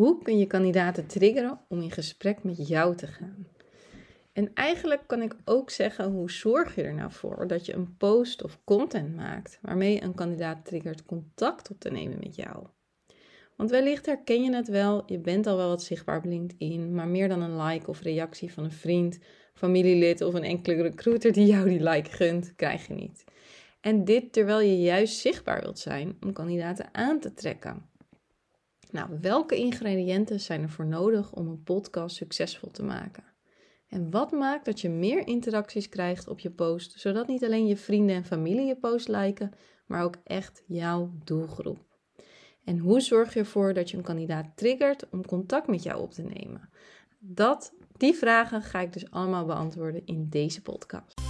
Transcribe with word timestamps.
Hoe 0.00 0.22
kun 0.22 0.38
je 0.38 0.46
kandidaten 0.46 1.06
triggeren 1.06 1.60
om 1.68 1.82
in 1.82 1.90
gesprek 1.90 2.42
met 2.42 2.68
jou 2.68 2.96
te 2.96 3.06
gaan? 3.06 3.46
En 4.32 4.50
eigenlijk 4.54 5.02
kan 5.06 5.22
ik 5.22 5.36
ook 5.44 5.70
zeggen, 5.70 6.10
hoe 6.10 6.30
zorg 6.30 6.74
je 6.74 6.82
er 6.82 6.94
nou 6.94 7.12
voor 7.12 7.46
dat 7.46 7.66
je 7.66 7.74
een 7.74 7.96
post 7.96 8.42
of 8.42 8.58
content 8.64 9.16
maakt 9.16 9.58
waarmee 9.62 10.02
een 10.02 10.14
kandidaat 10.14 10.64
triggert 10.64 11.04
contact 11.04 11.70
op 11.70 11.80
te 11.80 11.90
nemen 11.90 12.18
met 12.20 12.34
jou? 12.34 12.66
Want 13.56 13.70
wellicht 13.70 14.06
herken 14.06 14.42
je 14.42 14.54
het 14.54 14.68
wel, 14.68 15.02
je 15.06 15.18
bent 15.18 15.46
al 15.46 15.56
wel 15.56 15.68
wat 15.68 15.82
zichtbaar 15.82 16.22
op 16.24 16.90
maar 16.92 17.08
meer 17.08 17.28
dan 17.28 17.42
een 17.42 17.62
like 17.62 17.86
of 17.86 18.00
reactie 18.00 18.52
van 18.52 18.64
een 18.64 18.72
vriend, 18.72 19.18
familielid 19.54 20.20
of 20.20 20.34
een 20.34 20.44
enkele 20.44 20.82
recruiter 20.82 21.32
die 21.32 21.46
jou 21.46 21.68
die 21.68 21.82
like 21.82 22.10
gunt, 22.10 22.52
krijg 22.56 22.86
je 22.86 22.94
niet. 22.94 23.24
En 23.80 24.04
dit 24.04 24.32
terwijl 24.32 24.60
je 24.60 24.80
juist 24.80 25.18
zichtbaar 25.18 25.60
wilt 25.60 25.78
zijn 25.78 26.16
om 26.20 26.32
kandidaten 26.32 26.88
aan 26.92 27.20
te 27.20 27.34
trekken. 27.34 27.89
Nou, 28.92 29.18
welke 29.20 29.56
ingrediënten 29.56 30.40
zijn 30.40 30.62
er 30.62 30.70
voor 30.70 30.86
nodig 30.86 31.32
om 31.32 31.48
een 31.48 31.62
podcast 31.62 32.16
succesvol 32.16 32.70
te 32.70 32.82
maken? 32.82 33.24
En 33.88 34.10
wat 34.10 34.32
maakt 34.32 34.64
dat 34.64 34.80
je 34.80 34.88
meer 34.88 35.26
interacties 35.26 35.88
krijgt 35.88 36.28
op 36.28 36.38
je 36.38 36.50
post, 36.50 37.00
zodat 37.00 37.26
niet 37.26 37.44
alleen 37.44 37.66
je 37.66 37.76
vrienden 37.76 38.16
en 38.16 38.24
familie 38.24 38.66
je 38.66 38.76
post 38.76 39.08
liken, 39.08 39.52
maar 39.86 40.04
ook 40.04 40.16
echt 40.24 40.62
jouw 40.66 41.12
doelgroep? 41.24 41.78
En 42.64 42.78
hoe 42.78 43.00
zorg 43.00 43.34
je 43.34 43.40
ervoor 43.40 43.74
dat 43.74 43.90
je 43.90 43.96
een 43.96 44.02
kandidaat 44.02 44.56
triggert 44.56 45.08
om 45.10 45.26
contact 45.26 45.66
met 45.66 45.82
jou 45.82 46.02
op 46.02 46.12
te 46.12 46.22
nemen? 46.22 46.70
Dat, 47.18 47.74
die 47.96 48.14
vragen 48.14 48.62
ga 48.62 48.80
ik 48.80 48.92
dus 48.92 49.10
allemaal 49.10 49.46
beantwoorden 49.46 50.06
in 50.06 50.26
deze 50.28 50.62
podcast. 50.62 51.29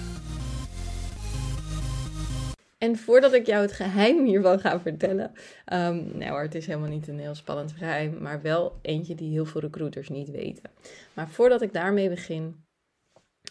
En 2.81 2.97
voordat 2.97 3.33
ik 3.33 3.45
jou 3.45 3.61
het 3.61 3.71
geheim 3.71 4.25
hiervan 4.25 4.59
ga 4.59 4.79
vertellen. 4.79 5.31
Um, 5.73 6.17
nou 6.17 6.41
het 6.41 6.55
is 6.55 6.65
helemaal 6.65 6.89
niet 6.89 7.07
een 7.07 7.19
heel 7.19 7.35
spannend 7.35 7.71
geheim. 7.71 8.17
Maar 8.21 8.41
wel 8.41 8.79
eentje 8.81 9.15
die 9.15 9.31
heel 9.31 9.45
veel 9.45 9.61
recruiters 9.61 10.09
niet 10.09 10.31
weten. 10.31 10.69
Maar 11.13 11.29
voordat 11.29 11.61
ik 11.61 11.73
daarmee 11.73 12.09
begin. 12.09 12.65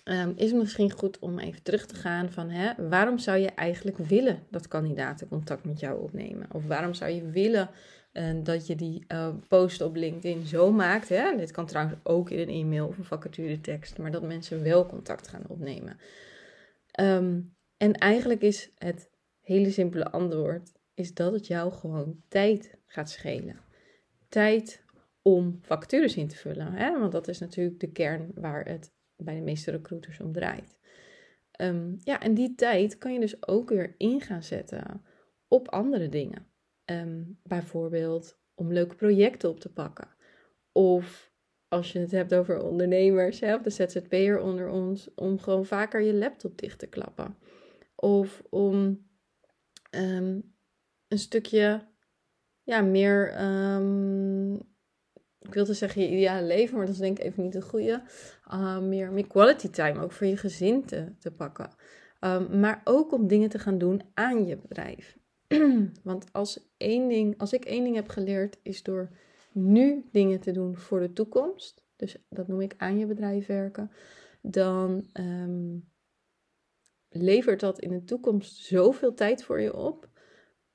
Um, 0.05 0.33
is 0.36 0.51
het 0.51 0.61
misschien 0.61 0.91
goed 0.91 1.19
om 1.19 1.39
even 1.39 1.62
terug 1.62 1.86
te 1.86 1.95
gaan 1.95 2.31
van 2.31 2.51
hè, 2.51 2.89
waarom 2.89 3.19
zou 3.19 3.39
je 3.39 3.51
eigenlijk 3.51 3.98
willen 3.98 4.42
dat 4.51 4.69
kandidaten 4.69 5.28
contact 5.28 5.64
met 5.64 5.81
jou 5.81 6.03
opnemen? 6.03 6.47
Of 6.53 6.67
waarom 6.67 6.95
zou 6.95 7.11
je 7.11 7.31
willen 7.31 7.70
uh, 8.12 8.31
dat 8.42 8.67
je 8.67 8.75
die 8.75 9.05
uh, 9.08 9.28
post 9.48 9.81
op 9.81 9.97
LinkedIn 9.97 10.47
zo 10.47 10.73
maakt? 10.73 11.08
Hè? 11.08 11.36
Dit 11.36 11.51
kan 11.51 11.67
trouwens 11.67 11.98
ook 12.03 12.31
in 12.31 12.39
een 12.39 12.48
e-mail 12.48 12.86
of 12.86 12.98
een 12.98 13.05
vacature 13.05 13.61
tekst, 13.61 13.98
maar 13.98 14.11
dat 14.11 14.23
mensen 14.23 14.62
wel 14.62 14.86
contact 14.86 15.28
gaan 15.28 15.45
opnemen. 15.47 15.98
Um, 17.01 17.55
en 17.77 17.92
eigenlijk 17.92 18.42
is 18.42 18.70
het 18.78 19.08
hele 19.52 19.70
simpele 19.70 20.10
antwoord 20.10 20.72
is 20.94 21.14
dat 21.14 21.32
het 21.32 21.46
jou 21.46 21.72
gewoon 21.72 22.22
tijd 22.28 22.78
gaat 22.86 23.10
schelen. 23.10 23.60
Tijd 24.28 24.84
om 25.22 25.58
vacatures 25.62 26.16
in 26.16 26.28
te 26.28 26.36
vullen. 26.36 26.72
Hè? 26.72 26.98
Want 26.98 27.12
dat 27.12 27.28
is 27.28 27.38
natuurlijk 27.38 27.80
de 27.80 27.92
kern 27.92 28.30
waar 28.34 28.64
het 28.64 28.92
bij 29.16 29.34
de 29.34 29.40
meeste 29.40 29.70
recruiters 29.70 30.20
om 30.20 30.33
draait. 30.33 30.78
Um, 31.60 31.96
ja, 32.05 32.20
en 32.20 32.34
die 32.34 32.55
tijd 32.55 32.98
kan 32.98 33.12
je 33.12 33.20
dus 33.20 33.46
ook 33.48 33.68
weer 33.68 33.94
in 33.96 34.20
gaan 34.20 34.42
zetten 34.42 35.02
op 35.48 35.68
andere 35.68 36.08
dingen. 36.08 36.46
Um, 36.84 37.39
bijvoorbeeld 37.42 38.39
om 38.55 38.72
leuke 38.72 38.94
projecten 38.94 39.48
op 39.48 39.60
te 39.60 39.72
pakken. 39.72 40.08
Of 40.72 41.33
als 41.68 41.92
je 41.92 41.98
het 41.98 42.10
hebt 42.10 42.34
over 42.34 42.62
ondernemers, 42.62 43.40
hè, 43.40 43.55
of 43.55 43.62
de 43.62 43.70
ZZP'er 43.70 44.40
onder 44.40 44.68
ons, 44.68 45.14
om 45.14 45.39
gewoon 45.39 45.66
vaker 45.66 46.00
je 46.00 46.14
laptop 46.14 46.58
dicht 46.58 46.78
te 46.78 46.86
klappen. 46.86 47.36
Of 47.94 48.42
om 48.50 49.08
um, 49.90 50.55
een 51.08 51.18
stukje 51.18 51.89
ja, 52.62 52.80
meer, 52.80 53.42
um, 53.42 54.55
ik 55.39 55.55
wilde 55.55 55.74
zeggen 55.74 56.02
je 56.02 56.08
ideale 56.08 56.46
leven, 56.46 56.77
maar 56.77 56.86
dat 56.86 56.95
is 56.95 57.01
denk 57.01 57.18
ik 57.18 57.24
even 57.24 57.42
niet 57.42 57.52
de 57.52 57.62
goede. 57.62 58.02
Uh, 58.52 58.78
meer, 58.78 59.12
meer 59.12 59.27
quality 59.27 59.70
time, 59.70 60.02
ook 60.02 60.12
voor 60.12 60.27
je 60.27 60.36
gezin 60.36 60.84
te, 60.84 61.12
te 61.18 61.30
pakken. 61.30 61.70
Um, 62.20 62.61
maar 62.61 62.80
ook 62.84 63.12
om 63.12 63.27
dingen 63.27 63.48
te 63.48 63.58
gaan 63.58 63.78
doen 63.78 64.02
aan 64.14 64.46
je 64.46 64.56
bedrijf. 64.56 65.18
Want 66.02 66.33
als, 66.33 66.72
één 66.77 67.08
ding, 67.08 67.39
als 67.39 67.52
ik 67.52 67.64
één 67.64 67.84
ding 67.84 67.95
heb 67.95 68.08
geleerd, 68.08 68.58
is 68.62 68.83
door 68.83 69.11
nu 69.52 70.08
dingen 70.12 70.40
te 70.40 70.52
doen 70.52 70.77
voor 70.77 71.01
de 71.01 71.12
toekomst. 71.12 71.84
Dus 71.96 72.17
dat 72.28 72.48
noem 72.48 72.61
ik 72.61 72.74
aan 72.77 72.98
je 72.98 73.07
bedrijf 73.07 73.46
werken. 73.46 73.90
Dan 74.42 75.07
levert 77.10 77.60
dat 77.60 77.78
in 77.78 77.90
de 77.90 78.04
toekomst 78.04 78.56
zoveel 78.56 79.14
tijd 79.14 79.44
voor 79.44 79.60
je 79.60 79.76
op. 79.76 80.08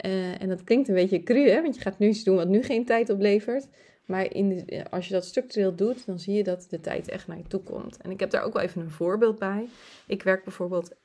Uh, 0.05 0.41
en 0.41 0.49
dat 0.49 0.63
klinkt 0.63 0.87
een 0.87 0.95
beetje 0.95 1.23
cru, 1.23 1.49
hè? 1.49 1.61
want 1.61 1.75
je 1.75 1.81
gaat 1.81 1.99
nu 1.99 2.07
iets 2.07 2.23
doen 2.23 2.35
wat 2.35 2.47
nu 2.47 2.63
geen 2.63 2.85
tijd 2.85 3.09
oplevert. 3.09 3.67
Maar 4.05 4.33
in 4.33 4.49
de, 4.49 4.89
als 4.89 5.07
je 5.07 5.13
dat 5.13 5.25
structureel 5.25 5.75
doet, 5.75 6.05
dan 6.05 6.19
zie 6.19 6.33
je 6.33 6.43
dat 6.43 6.67
de 6.69 6.79
tijd 6.79 7.07
echt 7.09 7.27
naar 7.27 7.37
je 7.37 7.47
toe 7.47 7.63
komt. 7.63 7.97
En 7.97 8.11
ik 8.11 8.19
heb 8.19 8.29
daar 8.29 8.43
ook 8.43 8.53
wel 8.53 8.61
even 8.61 8.81
een 8.81 8.91
voorbeeld 8.91 9.39
bij. 9.39 9.69
Ik 10.07 10.23
werk 10.23 10.43
bijvoorbeeld 10.43 10.95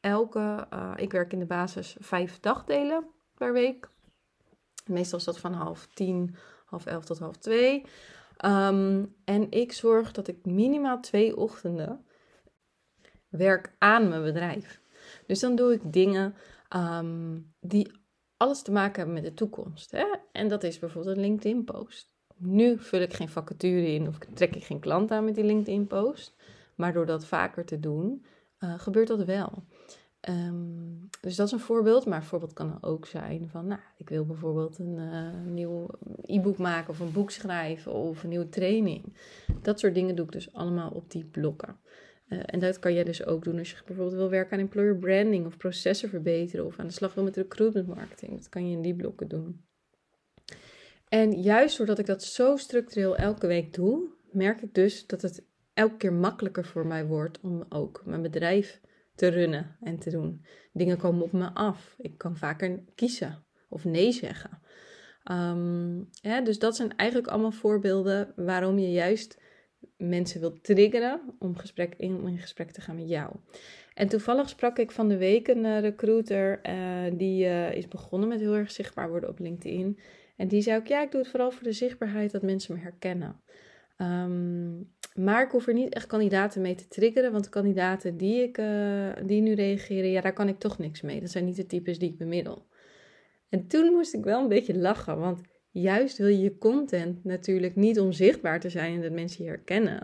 elke, 0.00 0.66
uh, 0.72 0.92
ik 0.96 1.12
werk 1.12 1.32
in 1.32 1.38
de 1.38 1.46
basis 1.46 1.96
vijf 1.98 2.40
dagdelen 2.40 3.06
per 3.34 3.52
week. 3.52 3.88
Meestal 4.86 5.18
is 5.18 5.24
dat 5.24 5.38
van 5.38 5.52
half 5.52 5.86
tien, 5.94 6.34
half 6.64 6.86
elf 6.86 7.04
tot 7.04 7.18
half 7.18 7.36
twee. 7.36 7.84
Um, 8.44 9.14
en 9.24 9.50
ik 9.50 9.72
zorg 9.72 10.12
dat 10.12 10.28
ik 10.28 10.44
minimaal 10.44 11.00
twee 11.00 11.36
ochtenden 11.36 12.05
werk 13.36 13.74
aan 13.78 14.08
mijn 14.08 14.22
bedrijf. 14.22 14.80
Dus 15.26 15.40
dan 15.40 15.56
doe 15.56 15.72
ik 15.72 15.92
dingen 15.92 16.34
um, 16.76 17.52
die 17.60 17.90
alles 18.36 18.62
te 18.62 18.72
maken 18.72 18.96
hebben 18.96 19.14
met 19.14 19.24
de 19.24 19.34
toekomst. 19.34 19.90
Hè? 19.90 20.04
En 20.32 20.48
dat 20.48 20.62
is 20.62 20.78
bijvoorbeeld 20.78 21.16
een 21.16 21.22
LinkedIn-post. 21.22 22.14
Nu 22.36 22.78
vul 22.78 23.00
ik 23.00 23.14
geen 23.14 23.28
vacature 23.28 23.92
in 23.92 24.08
of 24.08 24.18
trek 24.18 24.56
ik 24.56 24.64
geen 24.64 24.80
klant 24.80 25.10
aan 25.10 25.24
met 25.24 25.34
die 25.34 25.44
LinkedIn-post. 25.44 26.34
Maar 26.74 26.92
door 26.92 27.06
dat 27.06 27.24
vaker 27.24 27.64
te 27.64 27.80
doen, 27.80 28.24
uh, 28.60 28.78
gebeurt 28.78 29.08
dat 29.08 29.24
wel. 29.24 29.52
Um, 30.28 31.08
dus 31.20 31.36
dat 31.36 31.46
is 31.46 31.52
een 31.52 31.60
voorbeeld. 31.60 32.06
Maar 32.06 32.18
een 32.18 32.24
voorbeeld 32.24 32.52
kan 32.52 32.78
ook 32.80 33.06
zijn 33.06 33.48
van, 33.48 33.66
nou, 33.66 33.80
ik 33.96 34.08
wil 34.08 34.26
bijvoorbeeld 34.26 34.78
een 34.78 34.98
uh, 34.98 35.52
nieuw 35.52 35.86
e-book 36.22 36.58
maken 36.58 36.90
of 36.90 37.00
een 37.00 37.12
boek 37.12 37.30
schrijven 37.30 37.92
of 37.92 38.22
een 38.22 38.28
nieuwe 38.28 38.48
training. 38.48 39.16
Dat 39.62 39.80
soort 39.80 39.94
dingen 39.94 40.16
doe 40.16 40.24
ik 40.24 40.32
dus 40.32 40.52
allemaal 40.52 40.90
op 40.90 41.10
die 41.10 41.24
blokken. 41.24 41.76
Uh, 42.28 42.38
en 42.46 42.58
dat 42.58 42.78
kan 42.78 42.94
jij 42.94 43.04
dus 43.04 43.24
ook 43.24 43.44
doen 43.44 43.58
als 43.58 43.70
je 43.70 43.76
bijvoorbeeld 43.86 44.16
wil 44.16 44.30
werken 44.30 44.52
aan 44.52 44.58
employer 44.58 44.96
branding 44.96 45.46
of 45.46 45.56
processen 45.56 46.08
verbeteren 46.08 46.66
of 46.66 46.78
aan 46.78 46.86
de 46.86 46.92
slag 46.92 47.14
wil 47.14 47.24
met 47.24 47.36
recruitment 47.36 47.86
marketing. 47.86 48.36
Dat 48.36 48.48
kan 48.48 48.68
je 48.68 48.76
in 48.76 48.82
die 48.82 48.94
blokken 48.94 49.28
doen. 49.28 49.64
En 51.08 51.42
juist 51.42 51.76
doordat 51.76 51.98
ik 51.98 52.06
dat 52.06 52.22
zo 52.22 52.56
structureel 52.56 53.16
elke 53.16 53.46
week 53.46 53.74
doe, 53.74 54.08
merk 54.30 54.62
ik 54.62 54.74
dus 54.74 55.06
dat 55.06 55.22
het 55.22 55.44
elke 55.74 55.96
keer 55.96 56.12
makkelijker 56.12 56.64
voor 56.64 56.86
mij 56.86 57.06
wordt 57.06 57.40
om 57.40 57.64
ook 57.68 58.02
mijn 58.04 58.22
bedrijf 58.22 58.80
te 59.14 59.28
runnen 59.28 59.76
en 59.80 59.98
te 59.98 60.10
doen. 60.10 60.44
Dingen 60.72 60.98
komen 60.98 61.22
op 61.22 61.32
me 61.32 61.50
af. 61.54 61.94
Ik 61.98 62.18
kan 62.18 62.36
vaker 62.36 62.82
kiezen 62.94 63.44
of 63.68 63.84
nee 63.84 64.12
zeggen. 64.12 64.60
Ja, 66.20 66.40
dus 66.40 66.58
dat 66.58 66.76
zijn 66.76 66.96
eigenlijk 66.96 67.30
allemaal 67.30 67.52
voorbeelden 67.52 68.32
waarom 68.36 68.78
je 68.78 68.90
juist 68.90 69.40
mensen 69.96 70.40
wilt 70.40 70.64
triggeren 70.64 71.20
om, 71.38 71.56
gesprek, 71.56 71.94
in, 71.96 72.16
om 72.16 72.26
in 72.26 72.38
gesprek 72.38 72.70
te 72.70 72.80
gaan 72.80 72.96
met 72.96 73.08
jou. 73.08 73.32
En 73.94 74.08
toevallig 74.08 74.48
sprak 74.48 74.78
ik 74.78 74.90
van 74.90 75.08
de 75.08 75.16
week 75.16 75.48
een 75.48 75.64
uh, 75.64 75.80
recruiter 75.80 76.60
uh, 76.68 77.12
die 77.12 77.44
uh, 77.44 77.72
is 77.72 77.88
begonnen 77.88 78.28
met 78.28 78.40
heel 78.40 78.54
erg 78.54 78.70
zichtbaar 78.70 79.08
worden 79.08 79.28
op 79.28 79.38
LinkedIn. 79.38 79.98
En 80.36 80.48
die 80.48 80.62
zei 80.62 80.78
ook, 80.78 80.86
ja, 80.86 81.02
ik 81.02 81.10
doe 81.10 81.20
het 81.20 81.30
vooral 81.30 81.50
voor 81.50 81.62
de 81.62 81.72
zichtbaarheid 81.72 82.32
dat 82.32 82.42
mensen 82.42 82.74
me 82.74 82.80
herkennen. 82.80 83.40
Um, 83.98 84.94
maar 85.14 85.44
ik 85.44 85.50
hoef 85.50 85.66
er 85.66 85.74
niet 85.74 85.94
echt 85.94 86.06
kandidaten 86.06 86.62
mee 86.62 86.74
te 86.74 86.88
triggeren, 86.88 87.32
want 87.32 87.44
de 87.44 87.50
kandidaten 87.50 88.16
die, 88.16 88.42
ik, 88.42 88.60
die 89.26 89.40
nu 89.40 89.52
reageren, 89.52 90.10
ja, 90.10 90.20
daar 90.20 90.32
kan 90.32 90.48
ik 90.48 90.58
toch 90.58 90.78
niks 90.78 91.00
mee. 91.00 91.20
Dat 91.20 91.30
zijn 91.30 91.44
niet 91.44 91.56
de 91.56 91.66
types 91.66 91.98
die 91.98 92.10
ik 92.10 92.18
bemiddel. 92.18 92.66
En 93.48 93.66
toen 93.66 93.92
moest 93.92 94.14
ik 94.14 94.24
wel 94.24 94.42
een 94.42 94.48
beetje 94.48 94.78
lachen, 94.78 95.18
want 95.18 95.40
juist 95.80 96.18
wil 96.18 96.26
je 96.26 96.40
je 96.40 96.58
content 96.58 97.24
natuurlijk 97.24 97.76
niet 97.76 98.00
om 98.00 98.12
zichtbaar 98.12 98.60
te 98.60 98.70
zijn 98.70 98.94
en 98.94 99.02
dat 99.02 99.12
mensen 99.12 99.44
je 99.44 99.50
herkennen. 99.50 99.98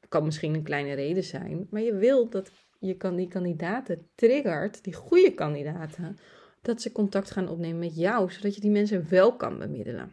Dat 0.00 0.08
kan 0.08 0.24
misschien 0.24 0.54
een 0.54 0.62
kleine 0.62 0.92
reden 0.92 1.24
zijn, 1.24 1.66
maar 1.70 1.82
je 1.82 1.94
wil 1.94 2.28
dat 2.28 2.50
je 2.78 2.96
kan 2.96 3.16
die 3.16 3.28
kandidaten 3.28 4.08
triggert, 4.14 4.84
die 4.84 4.94
goede 4.94 5.34
kandidaten, 5.34 6.16
dat 6.62 6.82
ze 6.82 6.92
contact 6.92 7.30
gaan 7.30 7.48
opnemen 7.48 7.78
met 7.78 7.96
jou, 7.96 8.30
zodat 8.30 8.54
je 8.54 8.60
die 8.60 8.70
mensen 8.70 9.08
wel 9.08 9.36
kan 9.36 9.58
bemiddelen. 9.58 10.12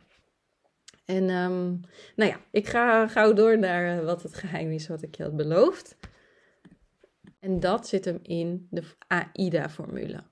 En 1.06 1.30
ehm, 1.30 1.76
nou 2.16 2.30
ja, 2.32 2.40
ik 2.52 2.68
ga 2.68 3.08
gauw 3.08 3.34
door 3.34 3.60
naar 3.60 4.04
wat 4.04 4.24
het 4.24 4.34
geheim 4.34 4.72
is 4.72 4.88
wat 4.88 5.02
ik 5.02 5.16
je 5.16 5.24
had 5.24 5.36
beloofd. 5.36 5.98
En 7.40 7.60
dat 7.60 7.88
zit 7.88 8.06
hem 8.06 8.20
in 8.22 8.68
de 8.70 8.84
AIDA-formule. 9.08 10.24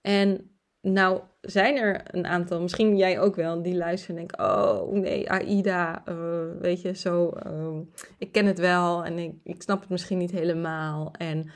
En 0.00 0.50
nou 0.80 1.20
zijn 1.40 1.76
er 1.76 2.00
een 2.04 2.26
aantal, 2.26 2.60
misschien 2.60 2.96
jij 2.96 3.20
ook 3.20 3.34
wel, 3.34 3.62
die 3.62 3.76
luisteren 3.76 4.16
en 4.16 4.26
denken: 4.26 4.58
Oh 4.58 4.92
nee, 4.92 5.30
AIDA, 5.30 6.02
uh, 6.08 6.60
weet 6.60 6.82
je, 6.82 6.94
zo. 6.94 7.32
Uh, 7.46 7.78
ik 8.18 8.32
ken 8.32 8.46
het 8.46 8.58
wel 8.58 9.04
en 9.04 9.18
ik, 9.18 9.34
ik 9.44 9.62
snap 9.62 9.80
het 9.80 9.88
misschien 9.88 10.18
niet 10.18 10.30
helemaal. 10.30 11.12
En 11.18 11.50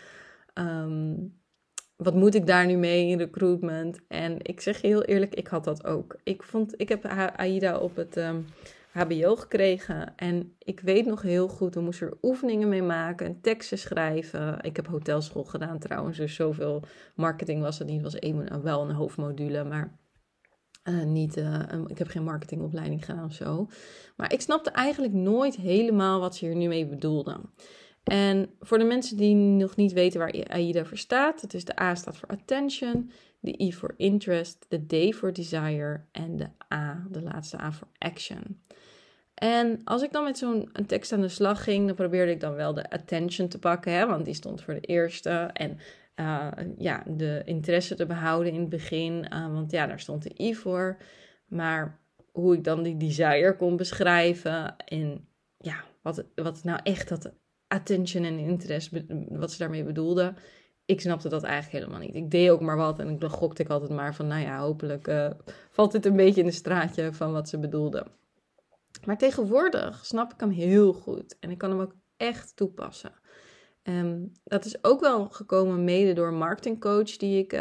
um, 0.55 1.35
wat 1.97 2.15
moet 2.15 2.35
ik 2.35 2.47
daar 2.47 2.67
nu 2.67 2.77
mee 2.77 3.09
in 3.09 3.19
recruitment? 3.19 4.01
En 4.09 4.39
ik 4.43 4.61
zeg 4.61 4.81
je 4.81 4.87
heel 4.87 5.03
eerlijk, 5.03 5.35
ik 5.35 5.47
had 5.47 5.65
dat 5.65 5.85
ook. 5.85 6.17
Ik, 6.23 6.43
vond, 6.43 6.81
ik 6.81 6.89
heb 6.89 7.05
AIDA 7.37 7.79
op 7.79 7.97
het 7.97 8.17
um, 8.17 8.47
HBO 8.95 9.37
gekregen. 9.37 10.17
En 10.17 10.55
ik 10.59 10.81
weet 10.81 11.07
nog 11.07 11.23
heel 11.23 11.49
goed, 11.49 11.75
we 11.75 11.81
moesten 11.81 12.07
er 12.07 12.17
oefeningen 12.23 12.69
mee 12.69 12.83
maken 12.83 13.27
en 13.27 13.41
teksten 13.41 13.79
schrijven. 13.79 14.59
Ik 14.61 14.77
heb 14.77 14.87
hotelschool 14.87 15.45
gedaan 15.45 15.79
trouwens, 15.79 16.17
dus 16.17 16.35
zoveel 16.35 16.83
marketing 17.15 17.63
was 17.63 17.79
het 17.79 17.89
niet. 17.89 18.03
Het 18.03 18.13
was 18.13 18.23
een, 18.23 18.63
wel 18.63 18.83
een 18.83 18.95
hoofdmodule, 18.95 19.65
maar 19.65 19.99
uh, 20.85 21.05
niet, 21.05 21.37
uh, 21.37 21.61
ik 21.87 21.99
heb 21.99 22.09
geen 22.09 22.25
marketingopleiding 22.25 23.05
gedaan 23.05 23.25
of 23.25 23.33
zo. 23.33 23.69
Maar 24.17 24.33
ik 24.33 24.41
snapte 24.41 24.71
eigenlijk 24.71 25.13
nooit 25.13 25.57
helemaal 25.57 26.21
wat 26.21 26.37
ze 26.37 26.45
hier 26.45 26.57
nu 26.57 26.69
mee 26.69 26.87
bedoelden. 26.87 27.41
En 28.05 28.51
voor 28.61 28.79
de 28.79 28.85
mensen 28.85 29.17
die 29.17 29.35
nog 29.35 29.77
niet 29.77 29.93
weten 29.93 30.19
waar 30.19 30.45
AIDA 30.49 30.85
voor 30.85 30.99
staat, 30.99 31.41
het 31.41 31.55
is 31.55 31.65
de 31.65 31.81
A 31.81 31.95
staat 31.95 32.17
voor 32.17 32.29
attention, 32.29 33.11
de 33.41 33.63
I 33.63 33.73
voor 33.73 33.95
interest, 33.97 34.67
de 34.69 35.11
D 35.11 35.15
voor 35.15 35.33
desire 35.33 36.05
en 36.13 36.37
de 36.37 36.49
A, 36.75 37.07
de 37.11 37.23
laatste 37.23 37.61
A 37.61 37.73
voor 37.73 37.89
action. 37.99 38.63
En 39.35 39.81
als 39.85 40.03
ik 40.03 40.13
dan 40.13 40.25
met 40.25 40.39
zo'n 40.39 40.69
tekst 40.87 41.13
aan 41.13 41.21
de 41.21 41.29
slag 41.29 41.65
ging, 41.65 41.87
dan 41.87 41.95
probeerde 41.95 42.33
ik 42.33 42.41
dan 42.41 42.55
wel 42.55 42.75
de 42.75 42.91
attention 42.91 43.49
te 43.49 43.59
pakken, 43.59 43.93
hè, 43.93 44.07
want 44.07 44.25
die 44.25 44.35
stond 44.35 44.63
voor 44.63 44.75
de 44.75 44.81
eerste. 44.81 45.31
En 45.53 45.79
uh, 46.17 46.49
ja, 46.79 47.03
de 47.07 47.43
interesse 47.45 47.95
te 47.95 48.07
behouden 48.07 48.53
in 48.53 48.61
het 48.61 48.69
begin, 48.69 49.27
uh, 49.33 49.53
want 49.53 49.71
ja, 49.71 49.87
daar 49.87 50.01
stond 50.01 50.23
de 50.23 50.45
I 50.45 50.55
voor. 50.55 50.97
Maar 51.47 52.01
hoe 52.33 52.55
ik 52.55 52.65
dan 52.65 52.83
die 52.83 52.97
desire 52.97 53.57
kon 53.57 53.77
beschrijven 53.77 54.77
en 54.77 55.29
ja, 55.59 55.85
wat, 56.03 56.25
wat 56.35 56.65
nou 56.65 56.81
echt 56.83 57.09
dat 57.09 57.33
attention 57.69 58.25
en 58.25 58.39
interest, 58.39 58.91
wat 59.29 59.53
ze 59.53 59.59
daarmee 59.59 59.85
bedoelde, 59.85 60.35
ik 60.85 61.01
snapte 61.01 61.29
dat 61.29 61.43
eigenlijk 61.43 61.85
helemaal 61.85 62.07
niet. 62.07 62.15
Ik 62.15 62.31
deed 62.31 62.51
ook 62.51 62.61
maar 62.61 62.77
wat 62.77 62.99
en 62.99 63.19
dan 63.19 63.31
gokte 63.31 63.63
ik 63.63 63.69
altijd 63.69 63.91
maar 63.91 64.15
van, 64.15 64.27
nou 64.27 64.43
ja, 64.43 64.59
hopelijk 64.59 65.09
uh, 65.09 65.31
valt 65.71 65.93
dit 65.93 66.07
een 66.07 66.17
beetje 66.17 66.41
in 66.41 66.47
de 66.47 66.53
straatje 66.53 67.13
van 67.13 67.33
wat 67.33 67.49
ze 67.49 67.59
bedoelde. 67.59 68.07
Maar 69.05 69.19
tegenwoordig 69.19 70.07
snap 70.07 70.33
ik 70.33 70.41
hem 70.41 70.51
heel 70.51 70.93
goed 70.93 71.39
en 71.39 71.51
ik 71.51 71.59
kan 71.59 71.71
hem 71.71 71.81
ook 71.81 71.95
echt 72.17 72.57
toepassen. 72.57 73.13
Um, 73.83 74.33
dat 74.45 74.65
is 74.65 74.85
ook 74.85 75.01
wel 75.01 75.29
gekomen 75.29 75.85
mede 75.85 76.13
door 76.13 76.29
een 76.29 76.39
marketingcoach 76.39 77.17
die 77.17 77.39
ik, 77.39 77.53
uh, 77.53 77.61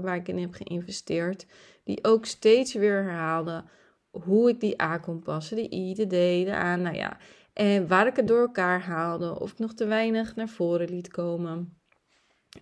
waar 0.00 0.16
ik 0.16 0.28
in 0.28 0.38
heb 0.38 0.52
geïnvesteerd. 0.52 1.46
Die 1.84 2.04
ook 2.04 2.26
steeds 2.26 2.74
weer 2.74 3.02
herhaalde 3.02 3.64
hoe 4.10 4.48
ik 4.48 4.60
die 4.60 4.82
A 4.82 4.98
kon 4.98 5.22
passen. 5.22 5.56
De 5.56 5.74
I, 5.74 5.94
de 5.94 6.06
D, 6.06 6.46
de 6.46 6.54
A, 6.54 6.76
nou 6.76 6.96
ja. 6.96 7.16
En 7.52 7.88
waar 7.88 8.06
ik 8.06 8.16
het 8.16 8.28
door 8.28 8.40
elkaar 8.40 8.80
haalde. 8.80 9.40
Of 9.40 9.52
ik 9.52 9.58
nog 9.58 9.74
te 9.74 9.86
weinig 9.86 10.36
naar 10.36 10.48
voren 10.48 10.88
liet 10.88 11.08
komen. 11.08 11.77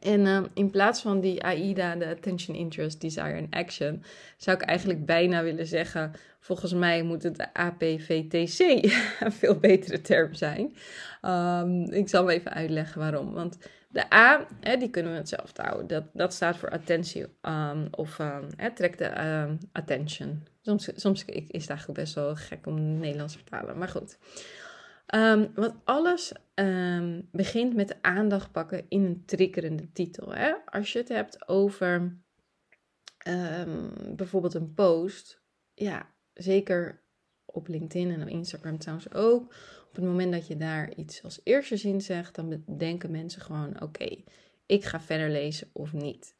En 0.00 0.20
uh, 0.20 0.42
in 0.54 0.70
plaats 0.70 1.00
van 1.00 1.20
die 1.20 1.42
AIDA, 1.42 1.96
de 1.96 2.06
Attention, 2.06 2.56
Interest, 2.56 3.00
Desire 3.00 3.32
en 3.32 3.46
Action, 3.50 4.02
zou 4.36 4.56
ik 4.56 4.62
eigenlijk 4.62 5.06
bijna 5.06 5.42
willen 5.42 5.66
zeggen: 5.66 6.12
volgens 6.40 6.72
mij 6.72 7.02
moet 7.02 7.22
het 7.22 7.36
de 7.36 7.54
APVTC 7.54 8.58
een 9.24 9.32
veel 9.32 9.58
betere 9.58 10.00
term 10.00 10.34
zijn. 10.34 10.76
Um, 11.22 11.82
ik 11.82 12.08
zal 12.08 12.30
even 12.30 12.52
uitleggen 12.52 13.00
waarom. 13.00 13.32
Want 13.32 13.58
de 13.88 14.14
A, 14.14 14.46
hè, 14.60 14.76
die 14.76 14.90
kunnen 14.90 15.12
we 15.12 15.18
hetzelfde 15.18 15.62
houden. 15.62 15.86
Dat, 15.86 16.04
dat 16.12 16.34
staat 16.34 16.56
voor 16.56 16.70
attentie 16.70 17.26
um, 17.42 17.88
of 17.90 18.20
trek 18.74 18.98
de 18.98 19.10
attention. 19.72 20.46
Soms, 20.62 20.90
soms 20.94 21.24
is 21.24 21.60
het 21.60 21.70
eigenlijk 21.70 21.98
best 21.98 22.14
wel 22.14 22.34
gek 22.34 22.66
om 22.66 22.98
Nederlands 22.98 23.32
te 23.32 23.38
vertalen, 23.38 23.78
maar 23.78 23.88
goed. 23.88 24.18
Um, 25.14 25.50
want 25.54 25.74
alles 25.84 26.32
um, 26.54 27.28
begint 27.32 27.74
met 27.74 27.96
aandacht 28.02 28.52
pakken 28.52 28.84
in 28.88 29.04
een 29.04 29.22
triggerende 29.26 29.92
titel. 29.92 30.34
Hè? 30.34 30.52
Als 30.64 30.92
je 30.92 30.98
het 30.98 31.08
hebt 31.08 31.48
over 31.48 32.16
um, 33.28 33.92
bijvoorbeeld 34.16 34.54
een 34.54 34.74
post, 34.74 35.40
ja, 35.74 36.14
zeker 36.34 37.02
op 37.44 37.68
LinkedIn 37.68 38.10
en 38.10 38.22
op 38.22 38.28
Instagram 38.28 38.78
trouwens 38.78 39.12
ook. 39.12 39.42
Op 39.88 39.94
het 39.94 40.04
moment 40.04 40.32
dat 40.32 40.46
je 40.46 40.56
daar 40.56 40.94
iets 40.94 41.22
als 41.22 41.40
eerste 41.44 41.76
zin 41.76 42.00
zegt, 42.00 42.34
dan 42.34 42.62
denken 42.78 43.10
mensen 43.10 43.42
gewoon: 43.42 43.82
oké, 43.82 44.16
ik 44.66 44.84
ga 44.84 45.00
verder 45.00 45.30
lezen 45.30 45.68
of 45.72 45.92
niet. 45.92 46.34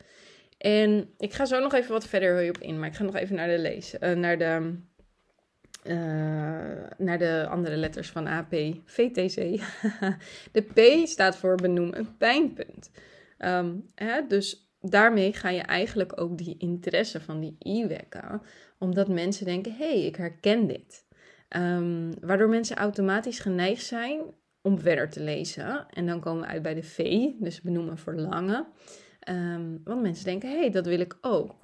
En 0.58 1.10
ik 1.18 1.32
ga 1.32 1.44
zo 1.44 1.60
nog 1.60 1.74
even 1.74 1.92
wat 1.92 2.06
verder 2.06 2.48
op 2.48 2.58
in, 2.58 2.78
maar 2.78 2.88
ik 2.88 2.94
ga 2.94 3.04
nog 3.04 3.16
even 3.16 3.36
naar 3.36 3.48
de 3.48 3.58
lezen, 3.58 4.04
uh, 4.04 4.16
naar 4.16 4.38
de 4.38 4.78
uh, 5.88 5.96
naar 6.98 7.18
de 7.18 7.46
andere 7.50 7.76
letters 7.76 8.10
van 8.10 8.26
AP, 8.26 8.54
VTC. 8.84 9.60
de 10.52 10.62
P 10.74 11.06
staat 11.06 11.36
voor 11.36 11.54
benoem 11.54 11.92
een 11.92 12.16
pijnpunt. 12.16 12.90
Um, 13.38 13.84
hè, 13.94 14.26
dus 14.28 14.70
daarmee 14.80 15.32
ga 15.32 15.48
je 15.48 15.60
eigenlijk 15.60 16.20
ook 16.20 16.38
die 16.38 16.56
interesse 16.58 17.20
van 17.20 17.40
die 17.40 17.56
I 17.66 17.86
wekken, 17.86 18.42
omdat 18.78 19.08
mensen 19.08 19.44
denken: 19.44 19.72
hé, 19.72 19.88
hey, 19.88 20.04
ik 20.04 20.16
herken 20.16 20.66
dit. 20.66 21.04
Um, 21.56 22.10
waardoor 22.20 22.48
mensen 22.48 22.76
automatisch 22.76 23.38
geneigd 23.38 23.84
zijn 23.84 24.20
om 24.62 24.78
verder 24.78 25.10
te 25.10 25.22
lezen. 25.22 25.86
En 25.90 26.06
dan 26.06 26.20
komen 26.20 26.42
we 26.42 26.48
uit 26.48 26.62
bij 26.62 26.74
de 26.74 26.82
V, 26.82 27.28
dus 27.38 27.60
benoemen 27.60 27.98
verlangen. 27.98 28.66
Um, 29.28 29.80
want 29.84 30.02
mensen 30.02 30.24
denken: 30.24 30.50
hé, 30.50 30.58
hey, 30.58 30.70
dat 30.70 30.86
wil 30.86 31.00
ik 31.00 31.18
ook. 31.20 31.54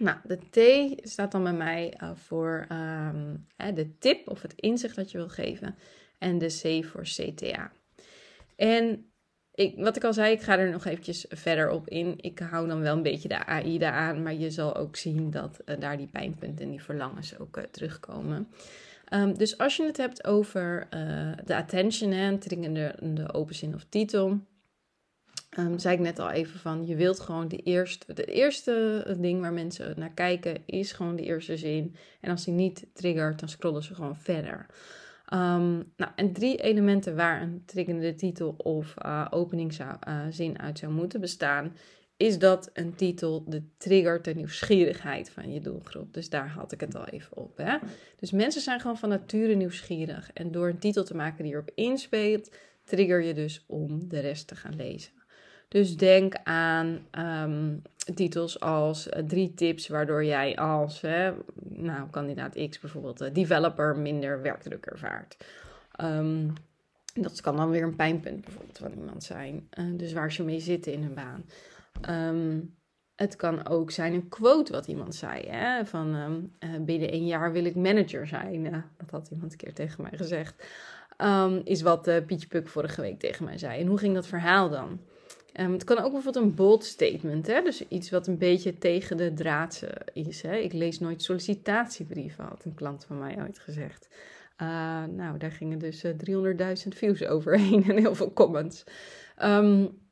Nou, 0.00 0.18
de 0.24 0.38
T 0.50 1.08
staat 1.08 1.32
dan 1.32 1.42
bij 1.42 1.52
mij 1.52 1.94
uh, 2.02 2.10
voor 2.14 2.66
um, 2.72 3.46
de 3.74 3.98
tip 3.98 4.28
of 4.28 4.42
het 4.42 4.52
inzicht 4.56 4.96
dat 4.96 5.10
je 5.10 5.18
wil 5.18 5.28
geven. 5.28 5.76
En 6.18 6.38
de 6.38 6.46
C 6.46 6.84
voor 6.84 7.02
CTA. 7.02 7.72
En 8.56 9.12
ik, 9.54 9.74
wat 9.76 9.96
ik 9.96 10.04
al 10.04 10.12
zei, 10.12 10.32
ik 10.32 10.42
ga 10.42 10.58
er 10.58 10.70
nog 10.70 10.84
eventjes 10.84 11.26
verder 11.28 11.70
op 11.70 11.88
in. 11.88 12.14
Ik 12.16 12.38
hou 12.38 12.68
dan 12.68 12.80
wel 12.80 12.96
een 12.96 13.02
beetje 13.02 13.28
de 13.28 13.46
AIDA 13.46 13.90
aan, 13.90 14.22
maar 14.22 14.34
je 14.34 14.50
zal 14.50 14.76
ook 14.76 14.96
zien 14.96 15.30
dat 15.30 15.60
uh, 15.66 15.80
daar 15.80 15.96
die 15.96 16.06
pijnpunten 16.06 16.64
en 16.64 16.70
die 16.70 16.82
verlangens 16.82 17.38
ook 17.38 17.56
uh, 17.56 17.64
terugkomen. 17.64 18.48
Um, 19.12 19.38
dus 19.38 19.58
als 19.58 19.76
je 19.76 19.84
het 19.84 19.96
hebt 19.96 20.24
over 20.24 20.86
de 21.44 21.56
attention, 21.56 22.10
hè, 22.10 22.38
dringende 22.38 22.94
de 23.00 23.32
open 23.32 23.54
zin 23.54 23.74
of 23.74 23.84
titel, 23.88 24.40
Um, 25.58 25.78
zei 25.78 25.94
ik 25.94 26.00
net 26.00 26.18
al 26.18 26.30
even 26.30 26.60
van, 26.60 26.86
je 26.86 26.96
wilt 26.96 27.20
gewoon 27.20 27.48
de 27.48 27.56
eerste, 27.56 28.04
het 28.06 28.26
eerste 28.26 29.16
ding 29.18 29.40
waar 29.40 29.52
mensen 29.52 29.94
naar 29.96 30.12
kijken 30.14 30.62
is 30.66 30.92
gewoon 30.92 31.16
de 31.16 31.22
eerste 31.22 31.56
zin. 31.56 31.94
En 32.20 32.30
als 32.30 32.44
die 32.44 32.54
niet 32.54 32.86
triggert, 32.92 33.40
dan 33.40 33.48
scrollen 33.48 33.82
ze 33.82 33.94
gewoon 33.94 34.16
verder. 34.16 34.66
Um, 35.34 35.92
nou, 35.96 36.12
en 36.14 36.32
drie 36.32 36.56
elementen 36.56 37.16
waar 37.16 37.42
een 37.42 37.62
triggerende 37.66 38.14
titel 38.14 38.54
of 38.56 38.94
uh, 39.04 39.26
openingszin 39.30 40.50
uh, 40.50 40.64
uit 40.64 40.78
zou 40.78 40.92
moeten 40.92 41.20
bestaan, 41.20 41.76
is 42.16 42.38
dat 42.38 42.70
een 42.72 42.94
titel 42.94 43.44
de 43.46 43.62
triggert 43.76 44.24
de 44.24 44.34
nieuwsgierigheid 44.34 45.30
van 45.30 45.52
je 45.52 45.60
doelgroep. 45.60 46.14
Dus 46.14 46.28
daar 46.28 46.48
had 46.48 46.72
ik 46.72 46.80
het 46.80 46.94
al 46.94 47.06
even 47.06 47.36
op. 47.36 47.56
Hè? 47.56 47.76
Dus 48.16 48.30
mensen 48.30 48.60
zijn 48.60 48.80
gewoon 48.80 48.98
van 48.98 49.08
nature 49.08 49.54
nieuwsgierig. 49.54 50.30
En 50.32 50.52
door 50.52 50.68
een 50.68 50.78
titel 50.78 51.04
te 51.04 51.16
maken 51.16 51.44
die 51.44 51.52
erop 51.52 51.70
inspeelt, 51.74 52.50
trigger 52.84 53.22
je 53.22 53.34
dus 53.34 53.64
om 53.66 54.08
de 54.08 54.20
rest 54.20 54.46
te 54.46 54.56
gaan 54.56 54.76
lezen. 54.76 55.12
Dus 55.74 55.96
denk 55.96 56.34
aan 56.44 57.06
um, 57.18 57.82
titels 58.14 58.60
als 58.60 59.08
uh, 59.08 59.22
drie 59.22 59.54
tips 59.54 59.88
waardoor 59.88 60.24
jij 60.24 60.56
als 60.56 61.00
hè, 61.00 61.32
nou, 61.62 62.10
kandidaat 62.10 62.68
X 62.70 62.80
bijvoorbeeld 62.80 63.22
uh, 63.22 63.28
developer 63.32 63.96
minder 63.96 64.42
werkdruk 64.42 64.86
ervaart. 64.86 65.36
Um, 66.00 66.52
dat 67.14 67.40
kan 67.40 67.56
dan 67.56 67.70
weer 67.70 67.82
een 67.82 67.96
pijnpunt 67.96 68.40
bijvoorbeeld 68.40 68.78
van 68.78 68.92
iemand 68.92 69.24
zijn. 69.24 69.68
Uh, 69.78 69.98
dus 69.98 70.12
waar 70.12 70.32
ze 70.32 70.44
mee 70.44 70.60
zitten 70.60 70.92
in 70.92 71.02
hun 71.02 71.14
baan. 71.14 71.44
Um, 72.34 72.74
het 73.14 73.36
kan 73.36 73.68
ook 73.68 73.90
zijn 73.90 74.12
een 74.12 74.28
quote 74.28 74.72
wat 74.72 74.86
iemand 74.86 75.14
zei. 75.14 75.48
Hè? 75.48 75.86
Van 75.86 76.50
binnen 76.80 77.14
een 77.14 77.26
jaar 77.26 77.52
wil 77.52 77.64
ik 77.64 77.74
manager 77.74 78.26
zijn. 78.26 78.62
dat 78.96 79.10
had 79.10 79.28
iemand 79.30 79.52
een 79.52 79.58
keer 79.58 79.74
tegen 79.74 80.02
mij 80.02 80.16
gezegd. 80.16 80.66
is 81.64 81.82
wat 81.82 82.10
Pietje 82.26 82.48
Puk 82.48 82.68
vorige 82.68 83.00
week 83.00 83.18
tegen 83.18 83.44
mij 83.44 83.58
zei. 83.58 83.80
En 83.80 83.86
hoe 83.86 83.98
ging 83.98 84.14
dat 84.14 84.26
verhaal 84.26 84.70
dan? 84.70 85.00
Um, 85.60 85.72
het 85.72 85.84
kan 85.84 85.98
ook 85.98 86.12
bijvoorbeeld 86.12 86.44
een 86.44 86.54
bold 86.54 86.84
statement, 86.84 87.46
hè? 87.46 87.62
dus 87.62 87.88
iets 87.88 88.10
wat 88.10 88.26
een 88.26 88.38
beetje 88.38 88.78
tegen 88.78 89.16
de 89.16 89.32
draad 89.34 89.82
is. 90.12 90.42
Hè? 90.42 90.56
Ik 90.56 90.72
lees 90.72 90.98
nooit 90.98 91.22
sollicitatiebrieven, 91.22 92.44
had 92.44 92.64
een 92.64 92.74
klant 92.74 93.04
van 93.04 93.18
mij 93.18 93.38
ooit 93.40 93.58
gezegd. 93.58 94.08
Uh, 94.62 95.04
nou, 95.04 95.38
daar 95.38 95.50
gingen 95.50 95.78
dus 95.78 96.04
uh, 96.04 96.10
eh, 96.10 96.76
300.000 96.84 96.88
views 96.88 97.24
overheen 97.34 97.84
en 97.84 97.96
heel 97.96 98.14
veel 98.14 98.32
comments. 98.32 98.84
Um, 99.42 100.02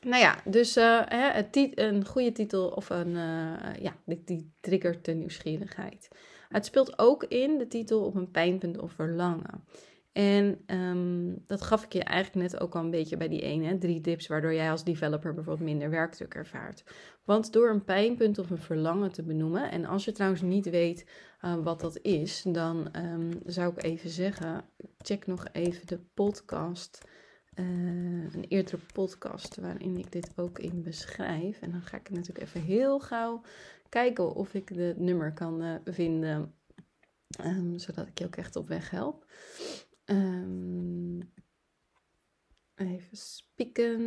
Nou 0.00 0.22
ja, 0.22 0.38
dus 0.44 0.74
hè, 0.74 1.44
een 1.74 2.06
goede 2.06 2.32
titel 2.32 2.68
of 2.68 2.90
een, 2.90 3.12
ja, 3.80 3.96
die, 4.04 4.22
die 4.24 4.52
triggert 4.60 5.04
de 5.04 5.12
nieuwsgierigheid. 5.12 6.08
Het 6.48 6.64
speelt 6.64 6.98
ook 6.98 7.24
in 7.24 7.58
de 7.58 7.66
titel 7.66 8.04
op 8.04 8.14
een 8.14 8.30
pijnpunt 8.30 8.78
of 8.78 8.92
verlangen. 8.92 9.64
En 10.18 10.64
um, 10.66 11.42
dat 11.46 11.62
gaf 11.62 11.84
ik 11.84 11.92
je 11.92 12.02
eigenlijk 12.02 12.50
net 12.50 12.60
ook 12.60 12.74
al 12.74 12.84
een 12.84 12.90
beetje 12.90 13.16
bij 13.16 13.28
die 13.28 13.40
ene, 13.40 13.78
drie 13.78 14.00
tips 14.00 14.26
waardoor 14.26 14.54
jij 14.54 14.70
als 14.70 14.84
developer 14.84 15.34
bijvoorbeeld 15.34 15.68
minder 15.68 15.90
werkdruk 15.90 16.34
ervaart. 16.34 16.84
Want 17.24 17.52
door 17.52 17.70
een 17.70 17.84
pijnpunt 17.84 18.38
of 18.38 18.50
een 18.50 18.58
verlangen 18.58 19.12
te 19.12 19.22
benoemen, 19.22 19.70
en 19.70 19.84
als 19.84 20.04
je 20.04 20.12
trouwens 20.12 20.42
niet 20.42 20.70
weet 20.70 21.06
uh, 21.44 21.56
wat 21.64 21.80
dat 21.80 21.98
is, 22.02 22.42
dan 22.42 22.88
um, 22.96 23.30
zou 23.44 23.72
ik 23.72 23.82
even 23.82 24.10
zeggen, 24.10 24.64
check 24.98 25.26
nog 25.26 25.46
even 25.52 25.86
de 25.86 25.98
podcast, 26.14 27.08
uh, 27.54 27.64
een 28.34 28.44
eerdere 28.48 28.78
podcast 28.92 29.56
waarin 29.56 29.96
ik 29.96 30.12
dit 30.12 30.32
ook 30.36 30.58
in 30.58 30.82
beschrijf. 30.82 31.60
En 31.60 31.70
dan 31.70 31.82
ga 31.82 31.96
ik 31.96 32.10
natuurlijk 32.10 32.46
even 32.46 32.60
heel 32.60 33.00
gauw 33.00 33.40
kijken 33.88 34.34
of 34.34 34.54
ik 34.54 34.74
de 34.74 34.94
nummer 34.96 35.32
kan 35.32 35.62
uh, 35.62 35.74
vinden, 35.84 36.54
um, 37.44 37.78
zodat 37.78 38.06
ik 38.06 38.18
je 38.18 38.24
ook 38.24 38.36
echt 38.36 38.56
op 38.56 38.68
weg 38.68 38.90
help. 38.90 39.26
Um, 40.10 41.32
even 42.74 43.16
spieken. 43.16 44.00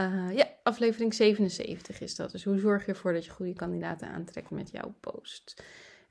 Uh, 0.00 0.36
ja, 0.36 0.46
aflevering 0.62 1.14
77 1.14 2.00
is 2.00 2.16
dat. 2.16 2.30
Dus 2.30 2.44
hoe 2.44 2.58
zorg 2.58 2.86
je 2.86 2.92
ervoor 2.92 3.12
dat 3.12 3.24
je 3.24 3.30
goede 3.30 3.54
kandidaten 3.54 4.08
aantrekt 4.08 4.50
met 4.50 4.70
jouw 4.70 4.94
post? 5.00 5.62